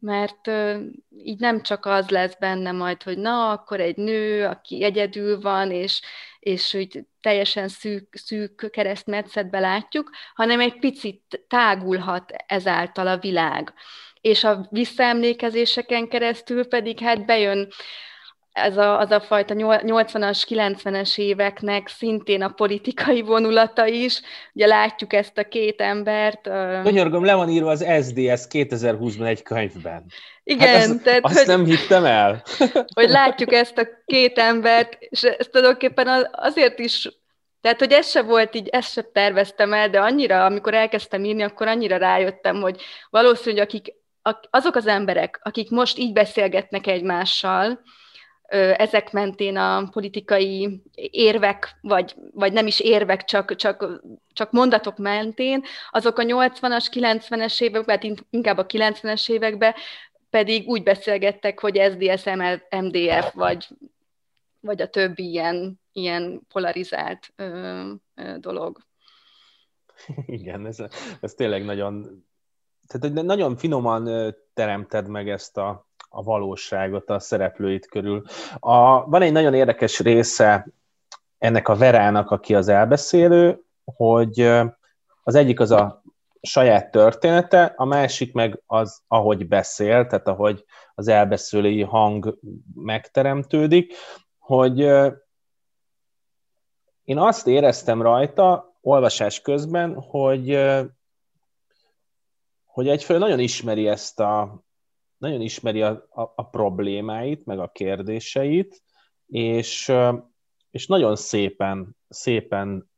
mert 0.00 0.50
így 1.24 1.38
nem 1.38 1.62
csak 1.62 1.86
az 1.86 2.08
lesz 2.08 2.34
benne 2.38 2.72
majd, 2.72 3.02
hogy 3.02 3.18
na, 3.18 3.50
akkor 3.50 3.80
egy 3.80 3.96
nő, 3.96 4.44
aki 4.44 4.84
egyedül 4.84 5.40
van, 5.40 5.70
és, 5.70 6.00
és 6.40 6.74
úgy 6.74 7.04
teljesen 7.20 7.68
szűk, 7.68 8.08
szűk 8.16 8.70
keresztmetszetbe 8.70 9.58
látjuk, 9.58 10.10
hanem 10.34 10.60
egy 10.60 10.78
picit 10.78 11.44
tágulhat 11.48 12.32
ezáltal 12.46 13.06
a 13.06 13.18
világ. 13.18 13.72
És 14.20 14.44
a 14.44 14.66
visszaemlékezéseken 14.70 16.08
keresztül 16.08 16.68
pedig 16.68 16.98
hát 16.98 17.26
bejön 17.26 17.68
ez 18.62 18.76
a, 18.76 18.98
az 18.98 19.10
a 19.10 19.20
fajta 19.20 19.54
80-as, 19.56 20.42
90-es 20.48 21.18
éveknek 21.18 21.88
szintén 21.88 22.42
a 22.42 22.48
politikai 22.48 23.22
vonulata 23.22 23.86
is. 23.86 24.20
Ugye 24.52 24.66
látjuk 24.66 25.12
ezt 25.12 25.38
a 25.38 25.48
két 25.48 25.80
embert. 25.80 26.40
Könyörgöm, 26.82 27.24
le 27.24 27.34
van 27.34 27.48
írva 27.48 27.70
az 27.70 27.86
SDS 28.02 28.46
2020-ban 28.50 29.26
egy 29.26 29.42
könyvben. 29.42 30.04
Igen. 30.44 30.68
Hát 30.68 30.88
azt, 30.88 31.02
tehát, 31.02 31.24
azt 31.24 31.38
hogy, 31.38 31.46
nem 31.46 31.64
hittem 31.64 32.04
el. 32.04 32.42
Hogy 32.94 33.08
látjuk 33.08 33.52
ezt 33.52 33.78
a 33.78 33.88
két 34.04 34.38
embert, 34.38 34.96
és 34.98 35.22
ezt 35.22 35.50
tulajdonképpen 35.50 36.28
azért 36.32 36.78
is 36.78 37.08
tehát, 37.60 37.78
hogy 37.78 37.92
ez 37.92 38.10
se 38.10 38.22
volt 38.22 38.54
így, 38.54 38.68
ezt 38.68 38.92
se 38.92 39.02
terveztem 39.02 39.72
el, 39.72 39.90
de 39.90 40.00
annyira, 40.00 40.44
amikor 40.44 40.74
elkezdtem 40.74 41.24
írni, 41.24 41.42
akkor 41.42 41.66
annyira 41.66 41.96
rájöttem, 41.96 42.60
hogy 42.60 42.82
valószínűleg 43.10 43.64
akik, 43.64 43.94
azok 44.50 44.74
az 44.74 44.86
emberek, 44.86 45.40
akik 45.42 45.70
most 45.70 45.98
így 45.98 46.12
beszélgetnek 46.12 46.86
egymással, 46.86 47.80
ezek 48.76 49.12
mentén 49.12 49.56
a 49.56 49.88
politikai 49.90 50.82
érvek, 51.10 51.78
vagy, 51.80 52.14
vagy 52.32 52.52
nem 52.52 52.66
is 52.66 52.80
érvek, 52.80 53.24
csak, 53.24 53.56
csak, 53.56 54.02
csak 54.32 54.52
mondatok 54.52 54.96
mentén, 54.96 55.64
azok 55.90 56.18
a 56.18 56.22
80-as, 56.22 56.86
90-es 56.92 57.60
években, 57.60 58.00
hát 58.00 58.24
inkább 58.30 58.58
a 58.58 58.66
90-es 58.66 59.30
években 59.30 59.74
pedig 60.30 60.68
úgy 60.68 60.82
beszélgettek, 60.82 61.60
hogy 61.60 61.82
SDSM, 61.90 62.42
MDF, 62.70 63.34
vagy, 63.34 63.68
vagy 64.60 64.82
a 64.82 64.88
többi 64.88 65.30
ilyen, 65.30 65.80
ilyen 65.92 66.40
polarizált 66.52 67.32
ö, 67.36 67.90
ö, 68.14 68.38
dolog. 68.38 68.78
Igen, 70.26 70.66
ez, 70.66 70.76
ez 71.20 71.34
tényleg 71.34 71.64
nagyon, 71.64 72.24
tehát 72.86 73.22
nagyon 73.22 73.56
finoman 73.56 74.34
teremted 74.54 75.08
meg 75.08 75.28
ezt 75.28 75.56
a, 75.56 75.87
a 76.08 76.22
valóságot 76.22 77.10
a 77.10 77.18
szereplőit 77.18 77.86
körül. 77.86 78.22
A, 78.58 79.08
van 79.08 79.22
egy 79.22 79.32
nagyon 79.32 79.54
érdekes 79.54 80.00
része 80.00 80.68
ennek 81.38 81.68
a 81.68 81.76
Verának, 81.76 82.30
aki 82.30 82.54
az 82.54 82.68
elbeszélő, 82.68 83.62
hogy 83.84 84.40
az 85.22 85.34
egyik 85.34 85.60
az 85.60 85.70
a 85.70 86.02
saját 86.40 86.90
története, 86.90 87.74
a 87.76 87.84
másik 87.84 88.32
meg 88.32 88.62
az, 88.66 89.02
ahogy 89.06 89.48
beszél, 89.48 90.06
tehát 90.06 90.28
ahogy 90.28 90.64
az 90.94 91.08
elbeszélői 91.08 91.82
hang 91.82 92.38
megteremtődik, 92.74 93.94
hogy 94.38 94.78
én 97.04 97.18
azt 97.18 97.46
éreztem 97.46 98.02
rajta 98.02 98.76
olvasás 98.80 99.40
közben, 99.40 99.94
hogy 99.94 100.58
hogy 102.64 102.88
egyfelől 102.88 103.22
nagyon 103.22 103.38
ismeri 103.38 103.88
ezt 103.88 104.20
a, 104.20 104.62
nagyon 105.18 105.40
ismeri 105.40 105.82
a, 105.82 106.06
a, 106.10 106.22
a 106.36 106.48
problémáit, 106.48 107.44
meg 107.44 107.58
a 107.58 107.68
kérdéseit, 107.68 108.82
és, 109.26 109.92
és 110.70 110.86
nagyon 110.86 111.16
szépen, 111.16 111.96
szépen 112.08 112.90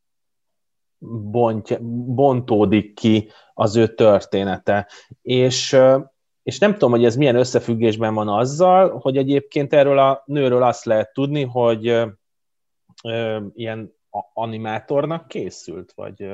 bontja, 1.30 1.78
bontódik 2.14 2.94
ki 2.94 3.30
az 3.54 3.76
ő 3.76 3.94
története. 3.94 4.88
És, 5.22 5.76
és 6.42 6.58
nem 6.58 6.72
tudom, 6.72 6.90
hogy 6.90 7.04
ez 7.04 7.16
milyen 7.16 7.36
összefüggésben 7.36 8.14
van 8.14 8.28
azzal, 8.28 8.98
hogy 8.98 9.16
egyébként 9.16 9.72
erről 9.72 9.98
a 9.98 10.22
nőről 10.26 10.62
azt 10.62 10.84
lehet 10.84 11.12
tudni, 11.12 11.42
hogy 11.42 11.86
ö, 13.02 13.40
ilyen 13.54 13.94
animátornak 14.32 15.28
készült, 15.28 15.92
vagy 15.92 16.30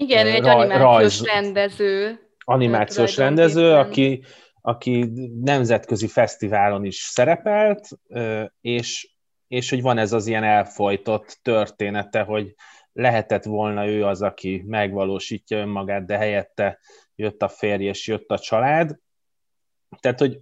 igen, 0.00 0.26
ő 0.26 0.30
egy 0.30 0.42
raj, 0.42 0.54
animációs 0.54 1.20
rajz, 1.20 1.24
rendező. 1.24 2.20
Animációs 2.44 3.16
rendező, 3.16 3.72
aki, 3.72 4.22
aki 4.68 5.10
nemzetközi 5.40 6.06
fesztiválon 6.06 6.84
is 6.84 6.96
szerepelt, 6.96 7.88
és, 8.60 9.14
és 9.46 9.70
hogy 9.70 9.82
van 9.82 9.98
ez 9.98 10.12
az 10.12 10.26
ilyen 10.26 10.44
elfolytott 10.44 11.38
története, 11.42 12.22
hogy 12.22 12.54
lehetett 12.92 13.44
volna 13.44 13.86
ő 13.86 14.04
az, 14.04 14.22
aki 14.22 14.64
megvalósítja 14.66 15.58
önmagát, 15.58 16.06
de 16.06 16.16
helyette 16.16 16.78
jött 17.14 17.42
a 17.42 17.48
férj 17.48 17.84
és 17.84 18.06
jött 18.06 18.30
a 18.30 18.38
család. 18.38 18.96
Tehát, 20.00 20.18
hogy 20.18 20.38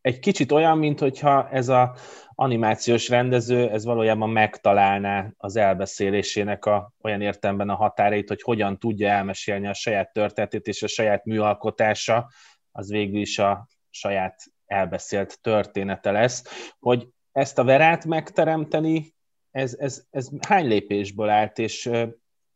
egy 0.00 0.18
kicsit 0.18 0.52
olyan, 0.52 0.78
mint 0.78 1.00
hogyha 1.00 1.48
ez 1.48 1.68
a 1.68 1.94
animációs 2.34 3.08
rendező, 3.08 3.70
ez 3.70 3.84
valójában 3.84 4.30
megtalálná 4.30 5.30
az 5.36 5.56
elbeszélésének 5.56 6.64
a, 6.64 6.92
olyan 7.02 7.20
értelemben 7.20 7.68
a 7.68 7.74
határait, 7.74 8.28
hogy 8.28 8.42
hogyan 8.42 8.78
tudja 8.78 9.08
elmesélni 9.08 9.66
a 9.66 9.74
saját 9.74 10.12
történetét 10.12 10.66
és 10.66 10.82
a 10.82 10.86
saját 10.86 11.24
műalkotása, 11.24 12.28
az 12.76 12.90
végül 12.90 13.20
is 13.20 13.38
a 13.38 13.68
saját 13.90 14.42
elbeszélt 14.66 15.38
története 15.40 16.10
lesz, 16.10 16.44
hogy 16.78 17.08
ezt 17.32 17.58
a 17.58 17.64
verát 17.64 18.04
megteremteni, 18.04 19.14
ez, 19.50 19.76
ez, 19.78 20.04
ez 20.10 20.28
hány 20.48 20.66
lépésből 20.66 21.28
állt, 21.28 21.58
és 21.58 21.90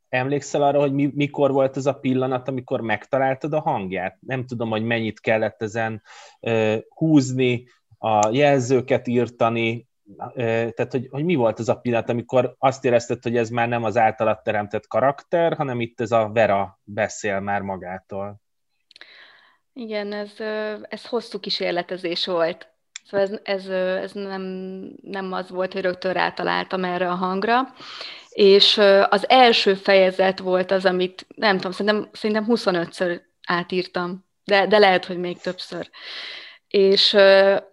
emlékszel 0.09 0.63
arra, 0.63 0.81
hogy 0.81 0.93
mi, 0.93 1.11
mikor 1.15 1.53
volt 1.53 1.77
ez 1.77 1.87
a 1.87 1.99
pillanat, 1.99 2.49
amikor 2.49 2.81
megtaláltad 2.81 3.53
a 3.53 3.61
hangját? 3.61 4.19
Nem 4.21 4.47
tudom, 4.47 4.71
hogy 4.71 4.83
mennyit 4.83 5.21
kellett 5.21 5.63
ezen 5.63 6.03
húzni, 6.89 7.65
a 8.03 8.29
jelzőket 8.33 9.07
írtani, 9.07 9.89
tehát 10.35 10.91
hogy, 10.91 11.09
hogy 11.11 11.25
mi 11.25 11.35
volt 11.35 11.59
az 11.59 11.69
a 11.69 11.77
pillanat, 11.77 12.09
amikor 12.09 12.55
azt 12.59 12.85
érezted, 12.85 13.23
hogy 13.23 13.37
ez 13.37 13.51
már 13.51 13.69
nem 13.69 13.85
az 13.85 13.97
általad 13.97 14.43
teremtett 14.43 14.87
karakter, 14.87 15.57
hanem 15.57 15.81
itt 15.81 16.01
ez 16.01 16.11
a 16.11 16.31
Vera 16.33 16.81
beszél 16.85 17.41
már 17.41 17.63
magától. 17.63 18.41
Igen, 19.81 20.13
ez, 20.13 20.31
ez 20.89 21.07
hosszú 21.07 21.41
kísérletezés 21.41 22.27
volt. 22.27 22.69
Szóval 23.05 23.27
ez, 23.27 23.41
ez, 23.43 23.67
ez 24.03 24.13
nem, 24.13 24.43
nem 25.03 25.33
az 25.33 25.51
volt, 25.51 25.73
hogy 25.73 25.83
rögtön 25.83 26.13
rátaláltam 26.13 26.85
erre 26.85 27.11
a 27.11 27.15
hangra. 27.15 27.75
És 28.31 28.79
az 29.09 29.29
első 29.29 29.75
fejezet 29.75 30.39
volt 30.39 30.71
az, 30.71 30.85
amit 30.85 31.27
nem 31.35 31.57
tudom, 31.57 31.73
szerintem, 31.73 32.09
szerintem 32.13 32.45
25-ször 32.49 33.21
átírtam, 33.47 34.25
de, 34.45 34.67
de 34.67 34.79
lehet, 34.79 35.05
hogy 35.05 35.19
még 35.19 35.39
többször. 35.39 35.91
És 36.69 37.17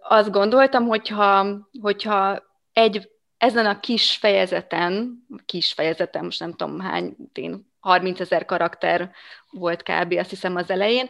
azt 0.00 0.30
gondoltam, 0.30 0.86
hogyha, 0.86 1.46
hogyha 1.80 2.42
egy, 2.72 3.10
ezen 3.38 3.66
a 3.66 3.80
kis 3.80 4.16
fejezeten, 4.16 5.18
kis 5.46 5.72
fejezeten, 5.72 6.24
most 6.24 6.40
nem 6.40 6.54
tudom 6.54 6.80
hány, 6.80 7.16
én 7.32 7.72
30 7.80 8.20
ezer 8.20 8.44
karakter 8.44 9.10
volt 9.50 9.82
kb. 9.82 10.12
azt 10.12 10.30
hiszem 10.30 10.56
az 10.56 10.70
elején, 10.70 11.08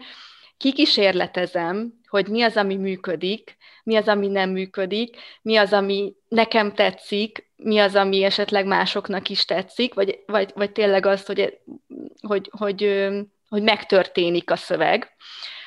kikísérletezem, 0.58 1.92
hogy 2.08 2.28
mi 2.28 2.42
az, 2.42 2.56
ami 2.56 2.76
működik, 2.76 3.56
mi 3.82 3.96
az, 3.96 4.08
ami 4.08 4.26
nem 4.26 4.50
működik, 4.50 5.16
mi 5.42 5.56
az, 5.56 5.72
ami 5.72 6.14
nekem 6.28 6.74
tetszik, 6.74 7.50
mi 7.56 7.78
az, 7.78 7.94
ami 7.94 8.22
esetleg 8.22 8.66
másoknak 8.66 9.28
is 9.28 9.44
tetszik, 9.44 9.94
vagy, 9.94 10.18
vagy, 10.26 10.52
vagy 10.54 10.72
tényleg 10.72 11.06
az, 11.06 11.26
hogy, 11.26 11.58
hogy, 12.20 12.50
hogy, 12.58 13.08
hogy 13.48 13.62
megtörténik 13.62 14.50
a 14.50 14.56
szöveg. 14.56 15.16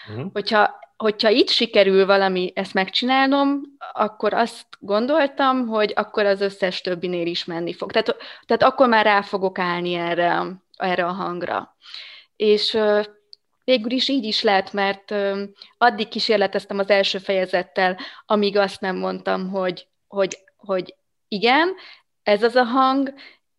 Uh-huh. 0.10 0.32
Hogyha, 0.34 0.80
hogyha 0.98 1.30
itt 1.30 1.50
sikerül 1.50 2.06
valami 2.06 2.52
ezt 2.56 2.74
megcsinálnom, 2.74 3.62
akkor 3.94 4.34
azt 4.34 4.66
gondoltam, 4.80 5.68
hogy 5.68 5.94
akkor 5.96 6.26
az 6.26 6.42
összes 6.42 6.82
többinél 6.82 7.26
is 7.26 7.46
menni 7.46 7.74
fog. 7.74 7.92
Tehát, 7.92 8.16
tehát 8.46 8.64
akkor 8.64 8.88
már 8.88 9.06
rá 9.06 9.22
fogok 9.22 9.60
állni 9.60 9.94
erre, 9.94 10.44
erre 10.78 11.06
a 11.06 11.12
hangra. 11.12 11.76
És 12.36 12.78
Végül 13.72 13.92
is 13.92 14.08
így 14.08 14.24
is 14.24 14.42
lehet, 14.42 14.74
mert 14.74 15.14
addig 15.78 16.08
kísérleteztem 16.08 16.80
az 16.80 16.90
első 16.90 17.18
fejezettel, 17.18 17.98
amíg 18.26 18.58
azt 18.58 18.82
nem 18.82 18.98
mondtam, 18.98 19.50
hogy, 19.50 19.88
hogy, 20.08 20.38
hogy 20.58 20.96
igen, 21.28 21.74
ez 22.24 22.44
az 22.44 22.56
a 22.56 22.64
hang, 22.64 23.14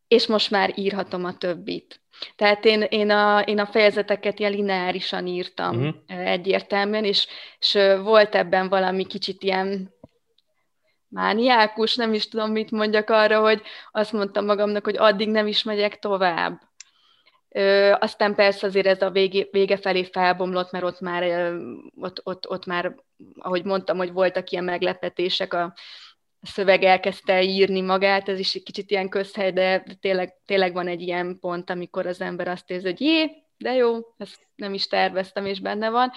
és 0.09 0.27
most 0.27 0.51
már 0.51 0.73
írhatom 0.79 1.25
a 1.25 1.39
többit. 1.39 2.01
Tehát 2.37 2.65
én, 2.65 2.83
én, 2.83 3.11
a, 3.11 3.41
én 3.41 3.59
a 3.59 3.67
fejezeteket 3.67 4.39
ilyen 4.39 4.53
lineárisan 4.53 5.27
írtam 5.27 5.77
uh-huh. 5.77 6.29
egyértelműen, 6.29 7.05
és, 7.05 7.27
és 7.59 7.79
volt 8.03 8.35
ebben 8.35 8.69
valami 8.69 9.07
kicsit 9.07 9.43
ilyen 9.43 9.95
mániákus, 11.09 11.97
nem 11.97 12.15
is 12.15 12.29
tudom, 12.29 12.51
mit 12.51 12.71
mondjak 12.71 13.11
arra, 13.11 13.41
hogy 13.41 13.63
azt 13.93 14.13
mondtam 14.13 14.45
magamnak, 14.45 14.85
hogy 14.85 14.97
addig 14.97 15.29
nem 15.29 15.47
is 15.47 15.63
megyek 15.63 15.99
tovább. 15.99 16.61
Ö, 17.55 17.93
aztán 18.01 18.35
persze 18.35 18.67
azért 18.67 18.87
ez 18.87 19.03
a 19.03 19.11
vége, 19.11 19.47
vége 19.51 19.77
felé 19.77 20.05
felbomlott, 20.05 20.71
mert 20.71 20.85
ott 20.85 21.01
már, 21.01 21.53
ott, 21.95 22.21
ott, 22.25 22.51
ott 22.51 22.67
már, 22.67 22.95
ahogy 23.39 23.65
mondtam, 23.65 23.97
hogy 23.97 24.13
voltak 24.13 24.51
ilyen 24.51 24.65
meglepetések, 24.65 25.55
a 25.55 25.75
szöveg 26.43 26.83
elkezdte 26.83 27.43
írni 27.43 27.81
magát, 27.81 28.29
ez 28.29 28.39
is 28.39 28.55
egy 28.55 28.63
kicsit 28.63 28.91
ilyen 28.91 29.09
közhely, 29.09 29.53
de 29.53 29.85
tényleg, 30.01 30.35
tényleg 30.47 30.73
van 30.73 30.89
egy 30.89 31.01
ilyen 31.01 31.39
pont, 31.41 31.71
amikor 31.71 32.07
az 32.07 32.21
ember 32.21 32.49
azt 32.49 32.71
érzi, 32.71 32.87
hogy 32.87 33.01
jé, 33.01 33.31
de 33.59 33.73
jó, 33.73 33.99
ezt 34.17 34.47
nem 34.55 34.75
is 34.75 34.87
terveztem, 34.87 35.47
és 35.47 35.61
benne 35.61 35.91
van 35.91 36.13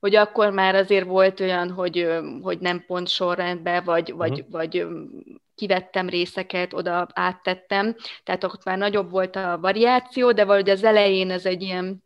hogy 0.00 0.14
akkor 0.14 0.50
már 0.50 0.74
azért 0.74 1.06
volt 1.06 1.40
olyan, 1.40 1.70
hogy, 1.70 2.08
hogy 2.42 2.58
nem 2.58 2.84
pont 2.86 3.08
sorrendben, 3.08 3.84
vagy, 3.84 4.12
vagy, 4.12 4.30
uh-huh. 4.30 4.50
vagy 4.50 4.86
kivettem 5.60 6.08
részeket, 6.08 6.72
oda 6.72 7.08
áttettem, 7.12 7.96
tehát 8.24 8.44
ott 8.44 8.64
már 8.64 8.78
nagyobb 8.78 9.10
volt 9.10 9.36
a 9.36 9.58
variáció, 9.60 10.32
de 10.32 10.44
valahogy 10.44 10.70
az 10.70 10.84
elején 10.84 11.30
ez 11.30 11.46
egy 11.46 11.62
ilyen, 11.62 12.04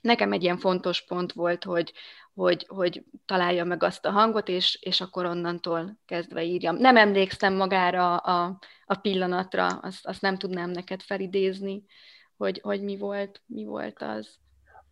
nekem 0.00 0.32
egy 0.32 0.42
ilyen 0.42 0.58
fontos 0.58 1.04
pont 1.04 1.32
volt, 1.32 1.64
hogy, 1.64 1.92
hogy, 2.34 2.66
hogy 2.68 3.04
találja 3.26 3.64
meg 3.64 3.82
azt 3.82 4.06
a 4.06 4.10
hangot, 4.10 4.48
és, 4.48 4.78
és 4.80 5.00
akkor 5.00 5.24
onnantól 5.24 5.98
kezdve 6.06 6.42
írjam. 6.42 6.76
Nem 6.76 6.96
emlékszem 6.96 7.54
magára 7.54 8.16
a, 8.16 8.58
a 8.84 8.94
pillanatra, 8.94 9.66
azt, 9.66 10.06
azt 10.06 10.20
nem 10.20 10.38
tudnám 10.38 10.70
neked 10.70 11.02
felidézni, 11.02 11.84
hogy, 12.36 12.60
hogy 12.62 12.82
mi 12.82 12.96
volt, 12.96 13.42
mi 13.46 13.64
volt 13.64 14.02
az. 14.02 14.38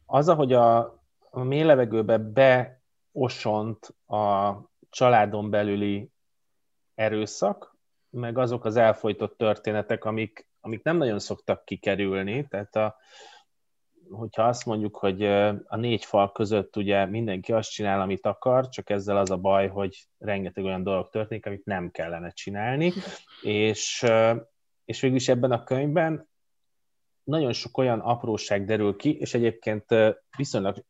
Az, 0.06 0.28
ahogy 0.28 0.52
a 0.52 0.98
a 1.34 1.42
mély 1.42 1.62
levegőbe 1.62 2.18
beosont 2.18 3.94
a 4.06 4.54
családon 4.90 5.50
belüli 5.50 6.10
erőszak, 6.94 7.73
meg 8.14 8.38
azok 8.38 8.64
az 8.64 8.76
elfolytott 8.76 9.36
történetek, 9.36 10.04
amik, 10.04 10.48
amik 10.60 10.82
nem 10.82 10.96
nagyon 10.96 11.18
szoktak 11.18 11.64
kikerülni, 11.64 12.46
tehát 12.48 12.76
a, 12.76 12.96
hogyha 14.10 14.42
azt 14.42 14.66
mondjuk, 14.66 14.96
hogy 14.96 15.24
a 15.64 15.76
négy 15.76 16.04
fal 16.04 16.32
között 16.32 16.76
ugye 16.76 17.06
mindenki 17.06 17.52
azt 17.52 17.70
csinál, 17.70 18.00
amit 18.00 18.26
akar, 18.26 18.68
csak 18.68 18.90
ezzel 18.90 19.16
az 19.16 19.30
a 19.30 19.36
baj, 19.36 19.68
hogy 19.68 20.06
rengeteg 20.18 20.64
olyan 20.64 20.82
dolog 20.82 21.08
történik, 21.08 21.46
amit 21.46 21.64
nem 21.64 21.90
kellene 21.90 22.30
csinálni, 22.30 22.92
és, 23.42 24.06
és 24.84 25.00
végülis 25.00 25.28
ebben 25.28 25.52
a 25.52 25.64
könyvben 25.64 26.28
nagyon 27.22 27.52
sok 27.52 27.78
olyan 27.78 28.00
apróság 28.00 28.64
derül 28.64 28.96
ki, 28.96 29.18
és 29.18 29.34
egyébként 29.34 29.84
viszonylag 30.36 30.84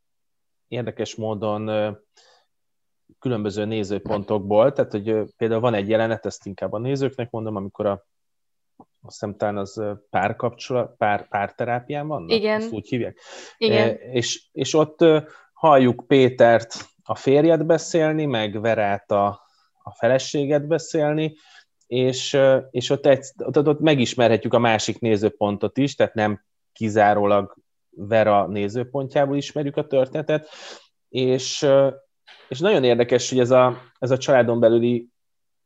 érdekes 0.68 1.14
módon 1.14 1.96
különböző 3.18 3.64
nézőpontokból, 3.64 4.72
tehát 4.72 4.90
hogy 4.90 5.34
például 5.36 5.60
van 5.60 5.74
egy 5.74 5.88
jelenet, 5.88 6.26
ezt 6.26 6.46
inkább 6.46 6.72
a 6.72 6.78
nézőknek 6.78 7.30
mondom, 7.30 7.56
amikor 7.56 7.86
a 7.86 8.06
azt 9.06 9.20
hiszem 9.20 9.36
talán 9.36 9.56
az 9.56 9.82
párkapcsolat, 10.10 10.96
pár, 10.96 11.28
párterápián 11.28 12.06
van? 12.06 12.28
Igen. 12.28 12.60
Ezt 12.60 12.72
úgy 12.72 12.88
hívják. 12.88 13.18
Igen. 13.56 13.88
E, 13.88 13.92
és, 13.92 14.48
és 14.52 14.74
ott 14.74 15.04
halljuk 15.52 16.04
Pétert 16.06 16.74
a 17.02 17.14
férjet 17.14 17.66
beszélni, 17.66 18.24
meg 18.24 18.60
Verát 18.60 19.10
a, 19.10 19.26
a 19.82 19.94
feleséget 19.94 20.66
beszélni, 20.66 21.36
és, 21.86 22.38
és 22.70 22.90
ott, 22.90 23.06
egy, 23.06 23.26
ott, 23.38 23.68
ott 23.68 23.80
megismerhetjük 23.80 24.54
a 24.54 24.58
másik 24.58 25.00
nézőpontot 25.00 25.78
is, 25.78 25.94
tehát 25.94 26.14
nem 26.14 26.44
kizárólag 26.72 27.56
Vera 27.90 28.46
nézőpontjából 28.46 29.36
ismerjük 29.36 29.76
a 29.76 29.86
történetet, 29.86 30.48
és, 31.08 31.66
és 32.54 32.60
nagyon 32.60 32.84
érdekes, 32.84 33.30
hogy 33.30 33.38
ez 33.38 33.50
a, 33.50 33.76
ez 33.98 34.10
a 34.10 34.18
családon 34.18 34.60
belüli 34.60 35.08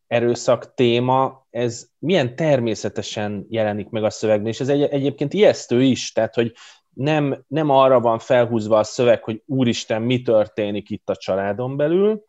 erőszak 0.06 0.74
téma, 0.74 1.46
ez 1.50 1.88
milyen 1.98 2.36
természetesen 2.36 3.46
jelenik 3.48 3.88
meg 3.88 4.04
a 4.04 4.10
szövegben, 4.10 4.46
és 4.46 4.60
ez 4.60 4.68
egy, 4.68 4.82
egyébként 4.82 5.32
ijesztő 5.32 5.82
is, 5.82 6.12
tehát 6.12 6.34
hogy 6.34 6.52
nem, 6.88 7.44
nem 7.46 7.70
arra 7.70 8.00
van 8.00 8.18
felhúzva 8.18 8.78
a 8.78 8.82
szöveg, 8.82 9.24
hogy 9.24 9.42
úristen, 9.46 10.02
mi 10.02 10.22
történik 10.22 10.90
itt 10.90 11.08
a 11.08 11.16
családon 11.16 11.76
belül, 11.76 12.24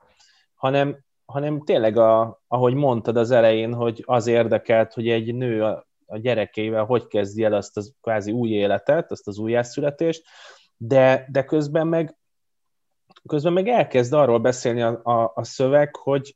hanem, 0.53 1.03
hanem 1.25 1.61
tényleg, 1.63 1.97
a, 1.97 2.41
ahogy 2.47 2.73
mondtad 2.73 3.17
az 3.17 3.31
elején, 3.31 3.73
hogy 3.73 4.03
az 4.05 4.27
érdekelt, 4.27 4.93
hogy 4.93 5.09
egy 5.09 5.35
nő 5.35 5.63
a 6.05 6.17
gyerekeivel 6.17 6.85
hogy 6.85 7.07
kezdi 7.07 7.43
el 7.43 7.53
azt 7.53 7.77
az 7.77 7.93
kvázi 8.01 8.31
új 8.31 8.49
életet, 8.49 9.11
azt 9.11 9.27
az 9.27 9.37
újjászületést, 9.37 10.23
de, 10.77 11.27
de 11.31 11.43
közben 11.43 11.87
meg 11.87 12.18
közben 13.29 13.53
meg 13.53 13.67
elkezd 13.67 14.13
arról 14.13 14.39
beszélni 14.39 14.81
a, 14.81 14.99
a, 15.03 15.31
a 15.35 15.43
szöveg, 15.43 15.95
hogy 15.95 16.35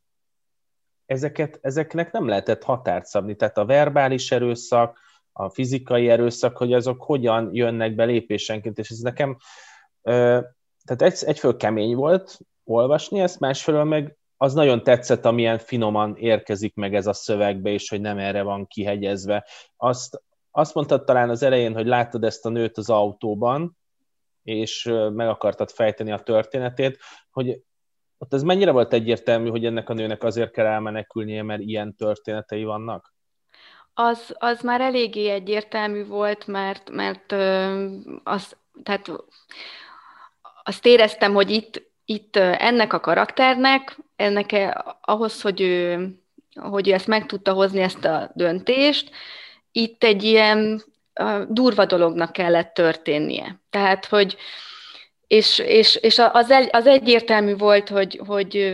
ezeket, 1.06 1.60
ezeknek 1.62 2.12
nem 2.12 2.28
lehetett 2.28 2.64
határt 2.64 3.06
szabni. 3.06 3.36
Tehát 3.36 3.58
a 3.58 3.66
verbális 3.66 4.32
erőszak, 4.32 5.00
a 5.32 5.50
fizikai 5.50 6.10
erőszak, 6.10 6.58
hogy 6.58 6.74
azok 6.74 7.04
hogyan 7.04 7.50
jönnek 7.52 7.96
be 7.96 8.04
lépésenként, 8.04 8.78
és 8.78 8.90
ez 8.90 8.98
nekem 8.98 9.38
tehát 10.84 11.02
egy, 11.02 11.24
egyföl 11.26 11.58
kemény 11.58 11.96
volt 11.96 12.40
olvasni 12.64 13.20
ezt, 13.20 13.40
másfelől 13.40 13.84
meg 13.84 14.18
az 14.38 14.54
nagyon 14.54 14.84
tetszett, 14.84 15.26
amilyen 15.26 15.58
finoman 15.58 16.16
érkezik 16.18 16.76
meg 16.76 16.96
ez 16.96 17.08
a 17.08 17.14
szövegbe, 17.14 17.70
és 17.70 17.90
hogy 17.90 18.02
nem 18.02 18.18
erre 18.18 18.42
van 18.42 18.68
kihegyezve. 18.68 19.48
Azt, 19.78 20.22
azt 20.52 20.74
mondtad 20.74 21.04
talán 21.04 21.30
az 21.30 21.44
elején, 21.44 21.74
hogy 21.74 21.86
láttad 21.86 22.24
ezt 22.24 22.46
a 22.46 22.50
nőt 22.50 22.78
az 22.78 22.90
autóban, 22.90 23.78
és 24.44 24.84
meg 25.14 25.28
akartad 25.28 25.70
fejteni 25.70 26.12
a 26.12 26.20
történetét, 26.20 27.00
hogy 27.32 27.60
ott 28.18 28.34
ez 28.34 28.44
mennyire 28.44 28.72
volt 28.72 28.94
egyértelmű, 28.94 29.50
hogy 29.50 29.66
ennek 29.66 29.90
a 29.90 29.94
nőnek 29.94 30.24
azért 30.24 30.52
kell 30.52 30.66
elmenekülnie, 30.66 31.44
mert 31.44 31.62
ilyen 31.62 31.96
történetei 31.96 32.64
vannak? 32.64 33.14
Az, 33.94 34.36
az 34.40 34.62
már 34.62 34.82
eléggé 34.82 35.30
egyértelmű 35.30 36.06
volt, 36.06 36.48
mert, 36.48 36.90
mert 36.90 37.32
az, 38.24 38.58
tehát 38.84 39.12
azt 40.64 40.86
éreztem, 40.86 41.34
hogy 41.34 41.50
itt, 41.50 41.82
itt 42.06 42.36
ennek 42.36 42.94
a 42.94 43.00
karakternek, 43.00 43.98
ennek 44.16 44.52
e, 44.52 44.98
ahhoz, 45.02 45.42
hogy 45.42 45.62
ő, 45.62 46.08
hogy 46.56 46.88
ő 46.90 46.94
ezt 46.94 47.08
meg 47.08 47.26
tudta 47.26 47.54
hozni, 47.54 47.82
ezt 47.82 48.06
a 48.06 48.32
döntést, 48.36 49.12
itt 49.72 50.04
egy 50.04 50.24
ilyen 50.24 50.84
durva 51.48 51.86
dolognak 51.86 52.32
kellett 52.32 52.74
történnie. 52.74 53.62
Tehát, 53.70 54.06
hogy 54.06 54.38
és, 55.28 55.60
és, 55.60 55.96
és 55.96 56.20
az, 56.32 56.52
egy, 56.52 56.70
az 56.72 56.88
egyértelmű 56.88 57.56
volt, 57.56 57.90
hogy, 57.90 58.22
hogy, 58.26 58.72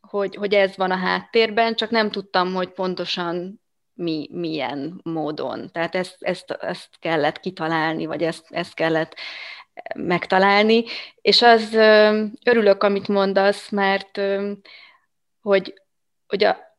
hogy, 0.00 0.34
hogy 0.34 0.54
ez 0.54 0.76
van 0.76 0.90
a 0.90 0.96
háttérben, 0.96 1.74
csak 1.74 1.90
nem 1.90 2.10
tudtam, 2.10 2.54
hogy 2.54 2.68
pontosan 2.68 3.62
mi, 3.94 4.28
milyen 4.32 5.00
módon. 5.02 5.70
Tehát 5.72 5.94
ezt, 5.94 6.16
ezt, 6.20 6.50
ezt 6.50 6.88
kellett 6.98 7.40
kitalálni, 7.40 8.06
vagy 8.06 8.22
ezt, 8.22 8.46
ezt 8.50 8.74
kellett 8.74 9.14
megtalálni, 9.94 10.84
és 11.20 11.42
az 11.42 11.74
örülök, 12.44 12.82
amit 12.82 13.08
mondasz, 13.08 13.70
mert 13.70 14.20
hogy, 15.40 15.82
hogy 16.26 16.44
a, 16.44 16.73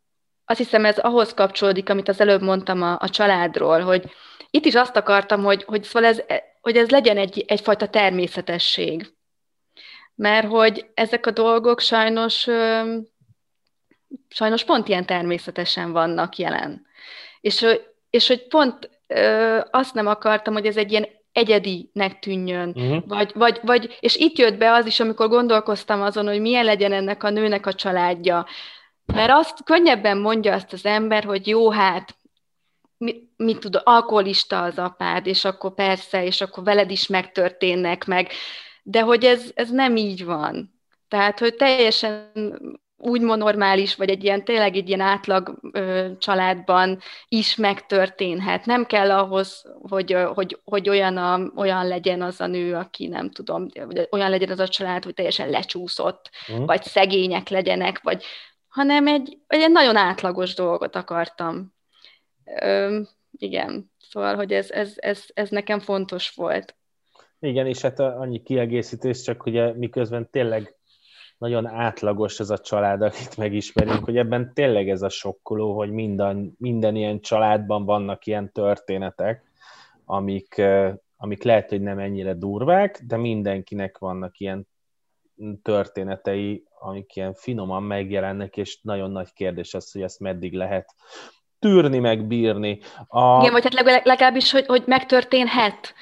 azt 0.45 0.59
hiszem 0.59 0.85
ez 0.85 0.97
ahhoz 0.97 1.33
kapcsolódik, 1.33 1.89
amit 1.89 2.07
az 2.07 2.19
előbb 2.19 2.41
mondtam 2.41 2.81
a, 2.81 2.97
a 2.99 3.09
családról, 3.09 3.79
hogy 3.79 4.11
itt 4.49 4.65
is 4.65 4.75
azt 4.75 4.95
akartam, 4.95 5.43
hogy, 5.43 5.63
hogy, 5.63 5.83
szóval 5.83 6.09
ez, 6.09 6.23
hogy 6.61 6.77
ez 6.77 6.89
legyen 6.89 7.17
egy, 7.17 7.43
egyfajta 7.47 7.87
természetesség. 7.87 9.13
Mert 10.15 10.47
hogy 10.47 10.85
ezek 10.93 11.25
a 11.25 11.31
dolgok 11.31 11.79
sajnos, 11.79 12.47
sajnos 14.29 14.63
pont 14.63 14.87
ilyen 14.87 15.05
természetesen 15.05 15.91
vannak 15.91 16.37
jelen. 16.37 16.85
És, 17.41 17.65
és 18.09 18.27
hogy 18.27 18.47
pont 18.47 18.89
azt 19.71 19.93
nem 19.93 20.07
akartam, 20.07 20.53
hogy 20.53 20.65
ez 20.65 20.77
egy 20.77 20.91
ilyen 20.91 21.07
egyedinek 21.31 22.19
tűnjön. 22.19 22.69
Uh-huh. 22.75 23.03
Vagy, 23.07 23.31
vagy, 23.33 23.59
vagy, 23.61 23.97
és 23.99 24.15
itt 24.15 24.37
jött 24.37 24.57
be 24.57 24.71
az 24.71 24.85
is, 24.85 24.99
amikor 24.99 25.27
gondolkoztam 25.27 26.01
azon, 26.01 26.27
hogy 26.27 26.41
milyen 26.41 26.65
legyen 26.65 26.91
ennek 26.91 27.23
a 27.23 27.29
nőnek 27.29 27.65
a 27.65 27.73
családja. 27.73 28.45
Mert 29.13 29.31
azt 29.31 29.63
könnyebben 29.63 30.17
mondja 30.17 30.53
azt 30.53 30.73
az 30.73 30.85
ember, 30.85 31.23
hogy 31.23 31.47
jó, 31.47 31.71
hát 31.71 32.17
mit, 32.97 33.29
mit 33.37 33.59
tud, 33.59 33.81
alkoholista 33.83 34.61
az 34.61 34.77
apád, 34.79 35.27
és 35.27 35.45
akkor 35.45 35.73
persze, 35.73 36.25
és 36.25 36.41
akkor 36.41 36.63
veled 36.63 36.91
is 36.91 37.07
megtörténnek 37.07 38.05
meg, 38.05 38.31
de 38.83 39.01
hogy 39.01 39.25
ez, 39.25 39.51
ez 39.53 39.69
nem 39.69 39.95
így 39.95 40.25
van. 40.25 40.73
Tehát, 41.07 41.39
hogy 41.39 41.55
teljesen 41.55 42.31
úgy 42.97 43.21
normális, 43.21 43.95
vagy 43.95 44.09
egy 44.09 44.23
ilyen 44.23 44.43
tényleg 44.43 44.75
egy 44.75 44.87
ilyen 44.87 45.01
átlag 45.01 45.59
ö, 45.71 46.07
családban 46.17 46.99
is 47.27 47.55
megtörténhet. 47.55 48.65
Nem 48.65 48.85
kell 48.85 49.11
ahhoz, 49.11 49.65
hogy, 49.81 50.17
hogy, 50.33 50.59
hogy 50.63 50.89
olyan, 50.89 51.17
a, 51.17 51.51
olyan 51.55 51.87
legyen 51.87 52.21
az 52.21 52.41
a 52.41 52.47
nő, 52.47 52.75
aki 52.75 53.07
nem 53.07 53.31
tudom, 53.31 53.67
vagy 53.85 54.07
olyan 54.11 54.29
legyen 54.29 54.49
az 54.49 54.59
a 54.59 54.67
család, 54.67 55.03
hogy 55.03 55.13
teljesen 55.13 55.49
lecsúszott, 55.49 56.29
uh-huh. 56.47 56.65
vagy 56.65 56.83
szegények 56.83 57.49
legyenek, 57.49 57.99
vagy 58.03 58.23
hanem 58.75 59.07
egy, 59.07 59.37
egy 59.47 59.71
nagyon 59.71 59.95
átlagos 59.95 60.55
dolgot 60.55 60.95
akartam. 60.95 61.73
Ö, 62.61 62.99
igen. 63.31 63.91
Szóval, 64.09 64.35
hogy 64.35 64.51
ez, 64.51 64.71
ez, 64.71 64.93
ez, 64.95 65.23
ez 65.33 65.49
nekem 65.49 65.79
fontos 65.79 66.29
volt. 66.29 66.75
Igen, 67.39 67.67
és 67.67 67.81
hát 67.81 67.99
annyi 67.99 68.43
kiegészítés, 68.43 69.21
csak 69.21 69.45
ugye 69.45 69.73
miközben 69.73 70.29
tényleg 70.31 70.75
nagyon 71.37 71.65
átlagos 71.65 72.39
ez 72.39 72.49
a 72.49 72.57
család, 72.57 73.01
akit 73.01 73.37
megismerünk, 73.37 74.03
hogy 74.03 74.17
ebben 74.17 74.53
tényleg 74.53 74.89
ez 74.89 75.01
a 75.01 75.09
sokkoló, 75.09 75.75
hogy 75.75 75.91
minden, 75.91 76.55
minden 76.57 76.95
ilyen 76.95 77.19
családban 77.21 77.85
vannak 77.85 78.25
ilyen 78.25 78.51
történetek, 78.51 79.43
amik, 80.05 80.61
amik 81.17 81.43
lehet, 81.43 81.69
hogy 81.69 81.81
nem 81.81 81.99
ennyire 81.99 82.33
durvák, 82.33 83.01
de 83.07 83.17
mindenkinek 83.17 83.97
vannak 83.97 84.39
ilyen 84.39 84.67
történetei, 85.63 86.63
amik 86.79 87.15
ilyen 87.15 87.33
finoman 87.33 87.83
megjelennek, 87.83 88.57
és 88.57 88.79
nagyon 88.81 89.11
nagy 89.11 89.33
kérdés 89.33 89.73
az, 89.73 89.91
hogy 89.91 90.01
ezt 90.01 90.19
meddig 90.19 90.53
lehet 90.53 90.95
tűrni, 91.59 91.99
meg 91.99 92.27
bírni. 92.27 92.79
A... 93.07 93.39
Igen, 93.39 93.51
vagy 93.51 93.63
hát 93.63 94.03
legalábbis, 94.03 94.51
hogy, 94.51 94.65
hogy 94.65 94.83
megtörténhet. 94.85 95.93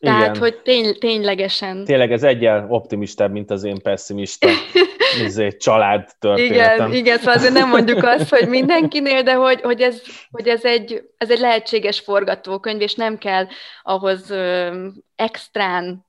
Tehát, 0.00 0.20
Igen. 0.20 0.38
hogy 0.38 0.62
tény, 0.62 0.98
ténylegesen. 0.98 1.84
Tényleg 1.84 2.12
ez 2.12 2.22
egyel 2.22 2.66
optimistább, 2.68 3.32
mint 3.32 3.50
az 3.50 3.64
én 3.64 3.82
pessimista 3.82 4.48
izé, 5.26 5.48
család 5.48 6.08
történetem. 6.18 6.74
Igen, 6.74 6.92
igen, 6.92 7.18
szóval 7.18 7.34
azért 7.34 7.52
nem 7.52 7.68
mondjuk 7.68 8.02
azt, 8.02 8.28
hogy 8.28 8.48
mindenkinél, 8.48 9.22
de 9.22 9.34
hogy, 9.34 9.60
hogy, 9.60 9.80
ez, 9.80 10.02
hogy 10.30 10.48
ez, 10.48 10.64
egy, 10.64 11.02
ez 11.18 11.30
egy 11.30 11.38
lehetséges 11.38 12.00
forgatókönyv, 12.00 12.80
és 12.80 12.94
nem 12.94 13.18
kell 13.18 13.46
ahhoz 13.82 14.30
ö, 14.30 14.86
extrán 15.16 16.06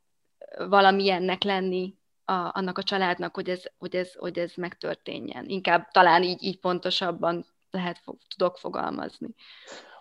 valamilyennek 0.69 1.43
lenni 1.43 1.93
a, 2.25 2.49
annak 2.53 2.77
a 2.77 2.83
családnak, 2.83 3.35
hogy 3.35 3.49
ez, 3.49 3.63
hogy, 3.77 3.95
ez, 3.95 4.13
hogy 4.13 4.39
ez 4.39 4.51
megtörténjen. 4.55 5.45
Inkább 5.47 5.87
talán 5.91 6.23
így, 6.23 6.43
így 6.43 6.59
pontosabban 6.59 7.45
lehet, 7.71 8.01
tudok 8.35 8.57
fogalmazni. 8.57 9.27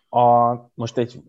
A, 0.09 0.55
most 0.75 0.99
egy 0.99 1.21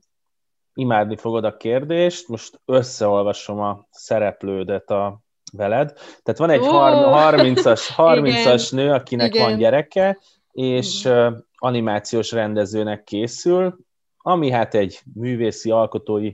imádni 0.73 1.15
fogod 1.15 1.43
a 1.43 1.57
kérdést, 1.57 2.27
most 2.27 2.61
összeolvasom 2.65 3.59
a 3.59 3.87
szereplődet 3.89 4.89
a 4.89 5.19
veled. 5.53 5.93
Tehát 5.93 6.39
van 6.39 6.49
egy 6.49 6.59
oh! 6.59 7.31
30-as, 7.31 7.81
30-as 7.97 8.71
nő, 8.71 8.91
akinek 8.91 9.33
Igen. 9.33 9.49
van 9.49 9.57
gyereke, 9.57 10.19
és 10.51 11.05
uh, 11.05 11.33
animációs 11.55 12.31
rendezőnek 12.31 13.03
készül, 13.03 13.77
ami 14.17 14.49
hát 14.49 14.73
egy 14.73 15.01
művészi, 15.13 15.71
alkotói 15.71 16.31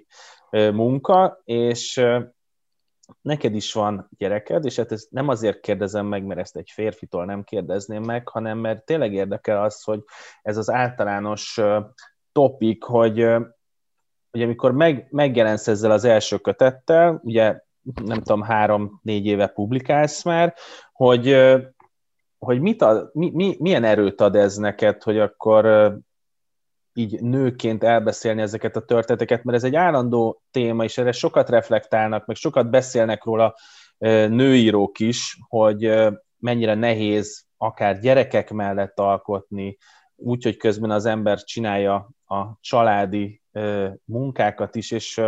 munka, 0.51 1.41
és 1.43 2.01
neked 3.21 3.55
is 3.55 3.73
van 3.73 4.09
gyereked, 4.17 4.65
és 4.65 4.75
hát 4.75 4.91
ezt 4.91 5.11
nem 5.11 5.27
azért 5.27 5.59
kérdezem 5.59 6.05
meg, 6.05 6.25
mert 6.25 6.39
ezt 6.39 6.55
egy 6.55 6.69
férfitól 6.69 7.25
nem 7.25 7.43
kérdezném 7.43 8.03
meg, 8.03 8.27
hanem 8.27 8.57
mert 8.57 8.85
tényleg 8.85 9.13
érdekel 9.13 9.63
az, 9.63 9.83
hogy 9.83 10.03
ez 10.41 10.57
az 10.57 10.69
általános 10.69 11.59
topik, 12.31 12.83
hogy 12.83 13.27
hogy 14.31 14.41
amikor 14.41 14.71
meg, 14.71 15.07
megjelensz 15.09 15.67
ezzel 15.67 15.91
az 15.91 16.03
első 16.03 16.37
kötettel, 16.37 17.21
ugye 17.23 17.59
nem 18.03 18.17
tudom, 18.17 18.41
három-négy 18.41 19.25
éve 19.25 19.47
publikálsz 19.47 20.23
már, 20.23 20.55
hogy, 20.93 21.37
hogy 22.37 22.61
mit 22.61 22.81
ad, 22.81 23.09
mi, 23.13 23.31
mi, 23.33 23.55
milyen 23.59 23.83
erőt 23.83 24.21
ad 24.21 24.35
ez 24.35 24.55
neked, 24.55 25.03
hogy 25.03 25.19
akkor 25.19 25.65
így 26.93 27.21
nőként 27.21 27.83
elbeszélni 27.83 28.41
ezeket 28.41 28.75
a 28.75 28.85
történeteket, 28.85 29.43
mert 29.43 29.57
ez 29.57 29.63
egy 29.63 29.75
állandó 29.75 30.41
téma, 30.51 30.83
és 30.83 30.97
erre 30.97 31.11
sokat 31.11 31.49
reflektálnak, 31.49 32.25
meg 32.25 32.35
sokat 32.35 32.69
beszélnek 32.69 33.23
róla 33.23 33.55
nőírók 34.27 34.99
is, 34.99 35.37
hogy 35.47 35.91
mennyire 36.37 36.75
nehéz 36.75 37.45
akár 37.57 37.99
gyerekek 37.99 38.51
mellett 38.51 38.99
alkotni, 38.99 39.77
úgy, 40.15 40.43
hogy 40.43 40.57
közben 40.57 40.91
az 40.91 41.05
ember 41.05 41.43
csinálja 41.43 42.09
a 42.25 42.45
családi 42.59 43.41
munkákat 44.05 44.75
is, 44.75 44.91
és 44.91 45.21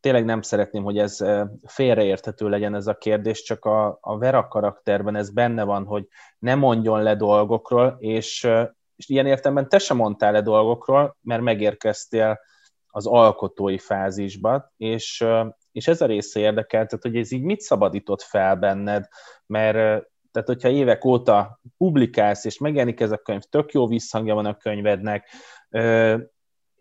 tényleg 0.00 0.24
nem 0.24 0.42
szeretném, 0.42 0.82
hogy 0.82 0.98
ez 0.98 1.18
félreérthető 1.66 2.48
legyen 2.48 2.74
ez 2.74 2.86
a 2.86 2.94
kérdés, 2.94 3.42
csak 3.42 3.64
a, 3.64 3.98
a 4.00 4.18
Vera 4.18 4.48
karakterben 4.48 5.16
ez 5.16 5.30
benne 5.30 5.64
van, 5.64 5.84
hogy 5.84 6.08
ne 6.38 6.54
mondjon 6.54 7.02
le 7.02 7.16
dolgokról, 7.16 7.96
és, 7.98 8.48
és 8.96 9.08
ilyen 9.08 9.26
értelemben 9.26 9.68
te 9.68 9.78
sem 9.78 9.96
mondtál 9.96 10.32
le 10.32 10.40
dolgokról, 10.40 11.16
mert 11.20 11.42
megérkeztél 11.42 12.40
az 12.86 13.06
alkotói 13.06 13.78
fázisba, 13.78 14.72
és, 14.76 15.24
és 15.72 15.88
ez 15.88 16.00
a 16.00 16.06
része 16.06 16.40
érdekelt, 16.40 16.88
tehát 16.88 17.04
hogy 17.04 17.16
ez 17.16 17.32
így 17.32 17.42
mit 17.42 17.60
szabadított 17.60 18.22
fel 18.22 18.56
benned, 18.56 19.08
mert 19.46 20.06
tehát 20.34 20.48
hogyha 20.48 20.68
évek 20.68 21.04
óta 21.04 21.60
publikálsz, 21.76 22.44
és 22.44 22.58
megjelenik 22.58 23.00
ez 23.00 23.10
a 23.10 23.16
könyv, 23.16 23.42
tök 23.42 23.72
jó 23.72 23.86
visszhangja 23.88 24.34
van 24.34 24.46
a 24.46 24.56
könyvednek, 24.56 25.28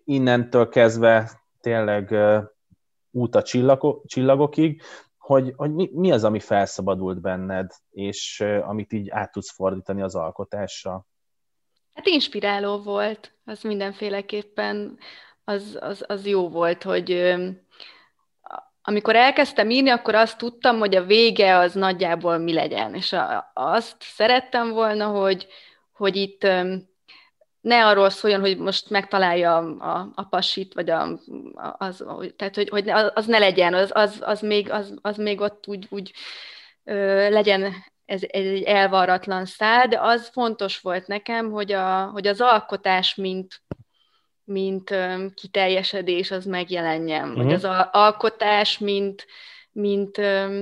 innentől 0.04 0.69
kezdve 0.69 1.41
tényleg 1.60 2.15
út 3.12 3.36
a 3.36 3.41
csillagokig, 4.06 4.82
hogy, 5.17 5.54
hogy 5.56 5.73
mi, 5.73 5.89
mi 5.93 6.12
az, 6.12 6.23
ami 6.23 6.39
felszabadult 6.39 7.21
benned, 7.21 7.71
és 7.89 8.43
amit 8.62 8.93
így 8.93 9.10
át 9.10 9.32
tudsz 9.32 9.54
fordítani 9.54 10.02
az 10.02 10.15
alkotásra? 10.15 11.06
Hát 11.93 12.08
inspiráló 12.08 12.77
volt, 12.77 13.32
az 13.45 13.62
mindenféleképpen 13.62 14.97
az, 15.43 15.77
az, 15.82 16.03
az 16.08 16.25
jó 16.25 16.49
volt, 16.49 16.84
hogy 16.84 17.36
amikor 18.82 19.15
elkezdtem 19.15 19.69
írni, 19.69 19.89
akkor 19.89 20.15
azt 20.15 20.38
tudtam, 20.38 20.79
hogy 20.79 20.95
a 20.95 21.03
vége 21.03 21.58
az 21.58 21.73
nagyjából 21.73 22.38
mi 22.38 22.53
legyen, 22.53 22.95
és 22.95 23.13
a, 23.13 23.51
azt 23.53 23.95
szerettem 23.99 24.69
volna, 24.69 25.08
hogy, 25.08 25.47
hogy 25.91 26.15
itt 26.15 26.47
ne 27.62 27.86
arról 27.86 28.10
szóljon, 28.10 28.39
hogy 28.39 28.58
most 28.58 28.89
megtalálja 28.89 29.58
a, 29.58 30.12
a 30.15 30.23
pasit, 30.23 30.73
vagy 30.73 30.89
a, 30.89 31.19
az, 31.77 32.06
tehát 32.36 32.56
hogy, 32.56 32.69
hogy 32.69 32.89
az 32.89 33.25
ne 33.25 33.38
legyen, 33.38 33.73
az, 33.73 33.91
az, 33.93 34.21
az, 34.25 34.41
még, 34.41 34.71
az, 34.71 34.93
az 35.01 35.17
még 35.17 35.41
ott 35.41 35.67
úgy, 35.67 35.88
úgy 35.89 36.12
ö, 36.84 37.29
legyen 37.29 37.73
ez 38.13 38.21
egy 38.28 38.63
elvarratlan 38.63 39.45
szál, 39.45 39.88
de 39.88 39.99
az 40.02 40.30
fontos 40.34 40.80
volt 40.80 41.08
nekem, 41.08 41.52
hogy, 41.52 41.71
a, 41.71 42.06
hogy 42.06 42.28
az 42.28 42.41
alkotás, 42.41 43.15
mint, 43.15 43.62
mint 44.43 44.91
ö, 44.91 45.26
kiteljesedés, 45.34 46.32
az 46.32 46.45
megjelenjen, 46.45 47.30
uh-huh. 47.30 47.36
vagy 47.36 47.45
mhm. 47.45 47.54
az 47.54 47.88
alkotás, 47.91 48.78
mint, 48.78 49.26
mint 49.71 50.17
ö, 50.17 50.62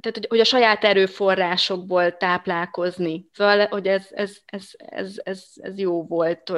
tehát, 0.00 0.16
hogy, 0.16 0.26
hogy 0.28 0.40
a 0.40 0.44
saját 0.44 0.84
erőforrásokból 0.84 2.16
táplálkozni. 2.16 3.28
Szóval, 3.32 3.66
hogy 3.66 3.86
ez, 3.86 4.06
ez, 4.10 4.36
ez, 4.46 4.70
ez, 4.76 5.20
ez, 5.24 5.44
ez 5.54 5.78
jó 5.78 6.06
volt, 6.06 6.52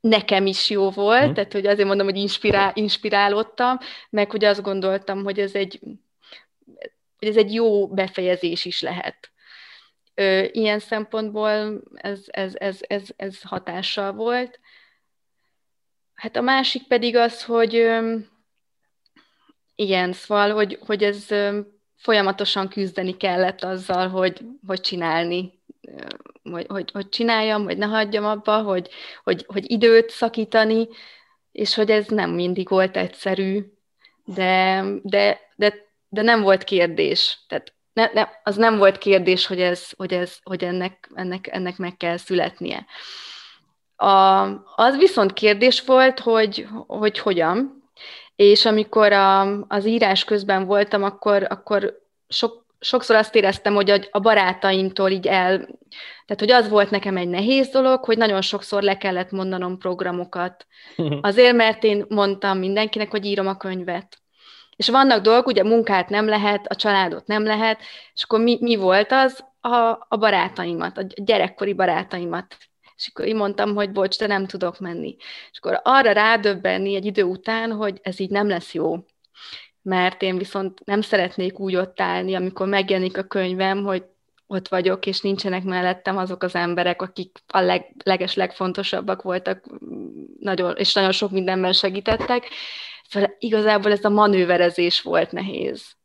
nekem 0.00 0.46
is 0.46 0.70
jó 0.70 0.90
volt, 0.90 1.28
mm. 1.28 1.32
tehát, 1.32 1.52
hogy 1.52 1.66
azért 1.66 1.88
mondom, 1.88 2.06
hogy 2.06 2.16
inspirál, 2.16 2.72
inspirálódtam, 2.74 3.78
meg 4.10 4.30
hogy 4.30 4.44
azt 4.44 4.62
gondoltam, 4.62 5.24
hogy 5.24 5.38
ez 5.38 5.54
egy, 5.54 5.80
hogy 7.18 7.28
ez 7.28 7.36
egy 7.36 7.54
jó 7.54 7.88
befejezés 7.88 8.64
is 8.64 8.80
lehet. 8.80 9.32
Ilyen 10.52 10.78
szempontból 10.78 11.82
ez, 11.94 12.20
ez, 12.26 12.52
ez, 12.54 12.78
ez, 12.80 13.08
ez 13.16 13.42
hatással 13.42 14.12
volt. 14.12 14.60
Hát 16.14 16.36
a 16.36 16.40
másik 16.40 16.86
pedig 16.86 17.16
az, 17.16 17.44
hogy 17.44 17.86
igen, 19.74 20.12
szóval, 20.12 20.52
hogy, 20.52 20.78
hogy 20.86 21.02
ez 21.02 21.26
folyamatosan 21.96 22.68
küzdeni 22.68 23.16
kellett 23.16 23.64
azzal, 23.64 24.08
hogy, 24.08 24.40
hogy 24.66 24.80
csinálni, 24.80 25.62
hogy, 26.42 26.66
hogy, 26.68 26.90
hogy 26.92 27.08
csináljam, 27.08 27.64
hogy 27.64 27.76
ne 27.78 27.86
hagyjam 27.86 28.24
abba, 28.24 28.62
hogy, 28.62 28.88
hogy, 29.22 29.44
hogy 29.48 29.70
időt 29.70 30.10
szakítani, 30.10 30.88
és 31.52 31.74
hogy 31.74 31.90
ez 31.90 32.06
nem 32.06 32.30
mindig 32.30 32.68
volt 32.68 32.96
egyszerű, 32.96 33.64
de, 34.24 34.84
de, 35.02 35.40
de, 35.56 35.74
de 36.08 36.22
nem 36.22 36.42
volt 36.42 36.64
kérdés. 36.64 37.44
Tehát 37.48 37.72
ne, 37.94 38.10
ne, 38.12 38.28
az 38.42 38.56
nem 38.56 38.76
volt 38.76 38.98
kérdés, 38.98 39.46
hogy, 39.46 39.60
ez, 39.60 39.90
hogy, 39.96 40.12
ez, 40.12 40.36
hogy 40.42 40.64
ennek, 40.64 41.10
ennek, 41.14 41.48
ennek 41.52 41.76
meg 41.76 41.96
kell 41.96 42.16
születnie. 42.16 42.86
A, 43.96 44.44
az 44.76 44.96
viszont 44.98 45.32
kérdés 45.32 45.80
volt, 45.80 46.20
hogy, 46.20 46.66
hogy 46.86 47.18
hogyan, 47.18 47.82
és 48.36 48.64
amikor 48.64 49.12
a, 49.12 49.60
az 49.66 49.86
írás 49.86 50.24
közben 50.24 50.66
voltam, 50.66 51.02
akkor, 51.02 51.46
akkor 51.48 52.00
sok, 52.28 52.64
sokszor 52.78 53.16
azt 53.16 53.34
éreztem, 53.34 53.74
hogy 53.74 53.90
a, 53.90 53.98
a 54.10 54.20
barátaimtól 54.20 55.10
így 55.10 55.26
el, 55.26 55.56
tehát 56.26 56.40
hogy 56.40 56.50
az 56.50 56.68
volt 56.68 56.90
nekem 56.90 57.16
egy 57.16 57.28
nehéz 57.28 57.68
dolog, 57.68 58.04
hogy 58.04 58.16
nagyon 58.16 58.40
sokszor 58.40 58.82
le 58.82 58.96
kellett 58.96 59.30
mondanom 59.30 59.78
programokat. 59.78 60.66
Azért, 61.20 61.56
mert 61.56 61.84
én 61.84 62.04
mondtam 62.08 62.58
mindenkinek, 62.58 63.10
hogy 63.10 63.24
írom 63.24 63.46
a 63.46 63.56
könyvet. 63.56 64.18
És 64.76 64.88
vannak 64.88 65.22
dolgok, 65.22 65.46
ugye 65.46 65.62
munkát 65.62 66.08
nem 66.08 66.26
lehet, 66.26 66.66
a 66.66 66.74
családot 66.74 67.26
nem 67.26 67.44
lehet, 67.44 67.80
és 68.14 68.22
akkor 68.22 68.40
mi, 68.40 68.58
mi 68.60 68.76
volt 68.76 69.12
az? 69.12 69.44
A, 69.60 70.06
a 70.08 70.16
barátaimat, 70.18 70.98
a 70.98 71.06
gyerekkori 71.14 71.72
barátaimat 71.72 72.56
és 72.96 73.08
akkor 73.08 73.26
így 73.26 73.34
mondtam, 73.34 73.74
hogy 73.74 73.92
bocs, 73.92 74.18
de 74.18 74.26
nem 74.26 74.46
tudok 74.46 74.78
menni. 74.78 75.16
És 75.50 75.58
akkor 75.58 75.80
arra 75.82 76.12
rádöbbenni 76.12 76.94
egy 76.94 77.04
idő 77.04 77.22
után, 77.22 77.72
hogy 77.72 77.98
ez 78.02 78.20
így 78.20 78.30
nem 78.30 78.48
lesz 78.48 78.74
jó. 78.74 79.04
Mert 79.82 80.22
én 80.22 80.38
viszont 80.38 80.84
nem 80.84 81.00
szeretnék 81.00 81.58
úgy 81.58 81.76
ott 81.76 82.00
állni, 82.00 82.34
amikor 82.34 82.68
megjelenik 82.68 83.18
a 83.18 83.22
könyvem, 83.22 83.84
hogy 83.84 84.04
ott 84.46 84.68
vagyok, 84.68 85.06
és 85.06 85.20
nincsenek 85.20 85.64
mellettem 85.64 86.16
azok 86.16 86.42
az 86.42 86.54
emberek, 86.54 87.02
akik 87.02 87.38
a 87.46 87.60
leg, 87.60 87.92
leges 88.04 88.34
legfontosabbak 88.34 89.22
voltak, 89.22 89.64
nagyon, 90.40 90.76
és 90.76 90.94
nagyon 90.94 91.12
sok 91.12 91.30
mindenben 91.30 91.72
segítettek. 91.72 92.48
Szóval 93.14 93.36
igazából 93.38 93.92
ez 93.92 94.04
a 94.04 94.08
manőverezés 94.08 95.02
volt 95.02 95.32
nehéz. 95.32 95.96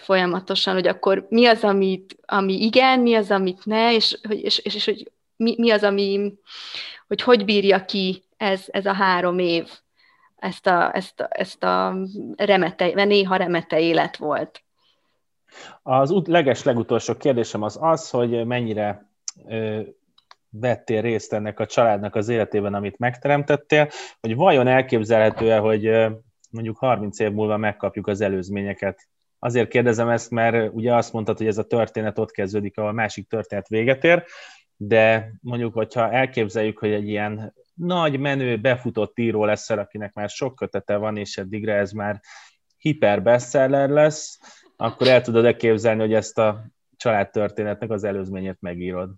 Folyamatosan, 0.00 0.74
hogy 0.74 0.86
akkor 0.86 1.26
mi 1.28 1.46
az, 1.46 1.64
amit, 1.64 2.16
ami 2.26 2.62
igen, 2.62 3.00
mi 3.00 3.14
az, 3.14 3.30
amit 3.30 3.64
ne, 3.64 3.94
és, 3.94 4.18
és, 4.28 4.58
és, 4.58 4.74
és 4.74 4.84
hogy 4.84 5.12
mi, 5.36 5.54
mi 5.58 5.70
az, 5.70 5.82
ami, 5.82 6.32
hogy 7.06 7.22
hogy 7.22 7.44
bírja 7.44 7.84
ki 7.84 8.22
ez, 8.36 8.64
ez 8.66 8.86
a 8.86 8.92
három 8.92 9.38
év, 9.38 9.68
ezt 10.36 10.66
a, 10.66 10.96
ezt 10.96 11.20
a, 11.20 11.28
ezt 11.30 11.64
a 11.64 11.96
remete, 12.36 12.90
mert 12.94 13.08
néha 13.08 13.36
remete 13.36 13.80
élet 13.80 14.16
volt. 14.16 14.62
Az 15.82 16.10
ut- 16.10 16.28
leges 16.28 16.62
legutolsó 16.62 17.16
kérdésem 17.16 17.62
az 17.62 17.78
az, 17.80 18.10
hogy 18.10 18.46
mennyire 18.46 19.10
ö, 19.48 19.80
vettél 20.50 21.00
részt 21.00 21.32
ennek 21.32 21.60
a 21.60 21.66
családnak 21.66 22.14
az 22.14 22.28
életében, 22.28 22.74
amit 22.74 22.98
megteremtettél, 22.98 23.88
hogy 24.20 24.34
vajon 24.34 24.66
elképzelhető-e, 24.66 25.58
hogy 25.58 25.90
mondjuk 26.54 26.76
30 26.76 27.18
év 27.18 27.32
múlva 27.32 27.56
megkapjuk 27.56 28.06
az 28.06 28.20
előzményeket. 28.20 29.08
Azért 29.38 29.68
kérdezem 29.68 30.08
ezt, 30.08 30.30
mert 30.30 30.72
ugye 30.74 30.94
azt 30.94 31.12
mondtad, 31.12 31.36
hogy 31.36 31.46
ez 31.46 31.58
a 31.58 31.66
történet 31.66 32.18
ott 32.18 32.30
kezdődik, 32.30 32.78
ahol 32.78 32.90
a 32.90 32.92
másik 32.92 33.28
történet 33.28 33.68
véget 33.68 34.04
ér, 34.04 34.24
de 34.76 35.32
mondjuk, 35.40 35.74
hogyha 35.74 36.12
elképzeljük, 36.12 36.78
hogy 36.78 36.92
egy 36.92 37.08
ilyen 37.08 37.54
nagy 37.74 38.18
menő, 38.18 38.56
befutott 38.56 39.18
író 39.18 39.44
lesz 39.44 39.70
akinek 39.70 40.12
már 40.12 40.28
sok 40.28 40.54
kötete 40.54 40.96
van, 40.96 41.16
és 41.16 41.36
eddigre 41.36 41.74
ez 41.74 41.92
már 41.92 42.20
hiper 42.76 43.22
bestseller 43.22 43.88
lesz, 43.88 44.38
akkor 44.76 45.06
el 45.08 45.22
tudod-e 45.22 45.56
képzelni, 45.56 46.00
hogy 46.00 46.14
ezt 46.14 46.38
a 46.38 46.64
családtörténetnek 46.96 47.90
az 47.90 48.04
előzményét 48.04 48.56
megírod? 48.60 49.10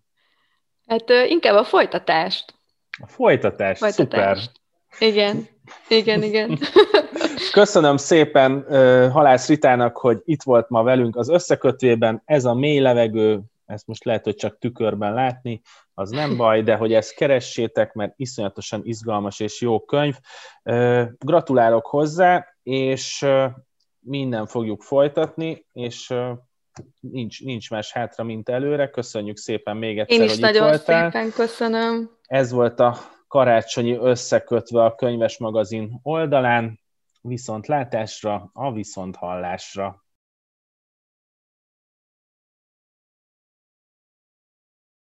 Hát 0.86 1.10
inkább 1.28 1.56
a 1.56 1.64
folytatást. 1.64 2.54
A 3.02 3.06
folytatást, 3.06 3.80
folytatást. 3.80 4.52
szuper. 4.88 5.10
Igen, 5.10 5.48
igen, 5.88 6.22
igen. 6.22 6.58
Köszönöm 7.52 7.96
szépen 7.96 8.64
Halász 9.10 9.48
Ritának, 9.48 9.96
hogy 9.96 10.20
itt 10.24 10.42
volt 10.42 10.68
ma 10.68 10.82
velünk 10.82 11.16
az 11.16 11.28
összekötvében. 11.28 12.22
Ez 12.24 12.44
a 12.44 12.54
mély 12.54 12.78
levegő, 12.78 13.40
ezt 13.66 13.86
most 13.86 14.04
lehet, 14.04 14.24
hogy 14.24 14.34
csak 14.34 14.58
tükörben 14.58 15.14
látni, 15.14 15.60
az 15.94 16.10
nem 16.10 16.36
baj, 16.36 16.62
de 16.62 16.76
hogy 16.76 16.92
ezt 16.92 17.14
keressétek, 17.14 17.92
mert 17.92 18.12
iszonyatosan 18.16 18.80
izgalmas 18.84 19.40
és 19.40 19.60
jó 19.60 19.80
könyv. 19.80 20.14
Gratulálok 21.18 21.86
hozzá, 21.86 22.46
és 22.62 23.26
minden 24.00 24.46
fogjuk 24.46 24.82
folytatni, 24.82 25.66
és 25.72 26.14
nincs, 27.00 27.44
nincs 27.44 27.70
más 27.70 27.92
hátra, 27.92 28.24
mint 28.24 28.48
előre. 28.48 28.90
Köszönjük 28.90 29.36
szépen 29.36 29.76
még 29.76 29.98
egyszer, 29.98 30.18
Én 30.18 30.24
is 30.24 30.30
hogy 30.30 30.40
nagyon 30.40 30.62
itt 30.62 30.68
voltál. 30.68 31.10
szépen 31.10 31.30
köszönöm. 31.30 32.10
Ez 32.26 32.50
volt 32.50 32.80
a 32.80 32.96
karácsonyi 33.28 33.96
összekötve 33.96 34.84
a 34.84 34.94
könyves 34.94 35.38
magazin 35.38 36.00
oldalán. 36.02 36.80
Viszont 37.26 37.66
látásra, 37.66 38.50
a 38.52 38.72
viszont 38.72 39.16
hallásra. 39.16 40.05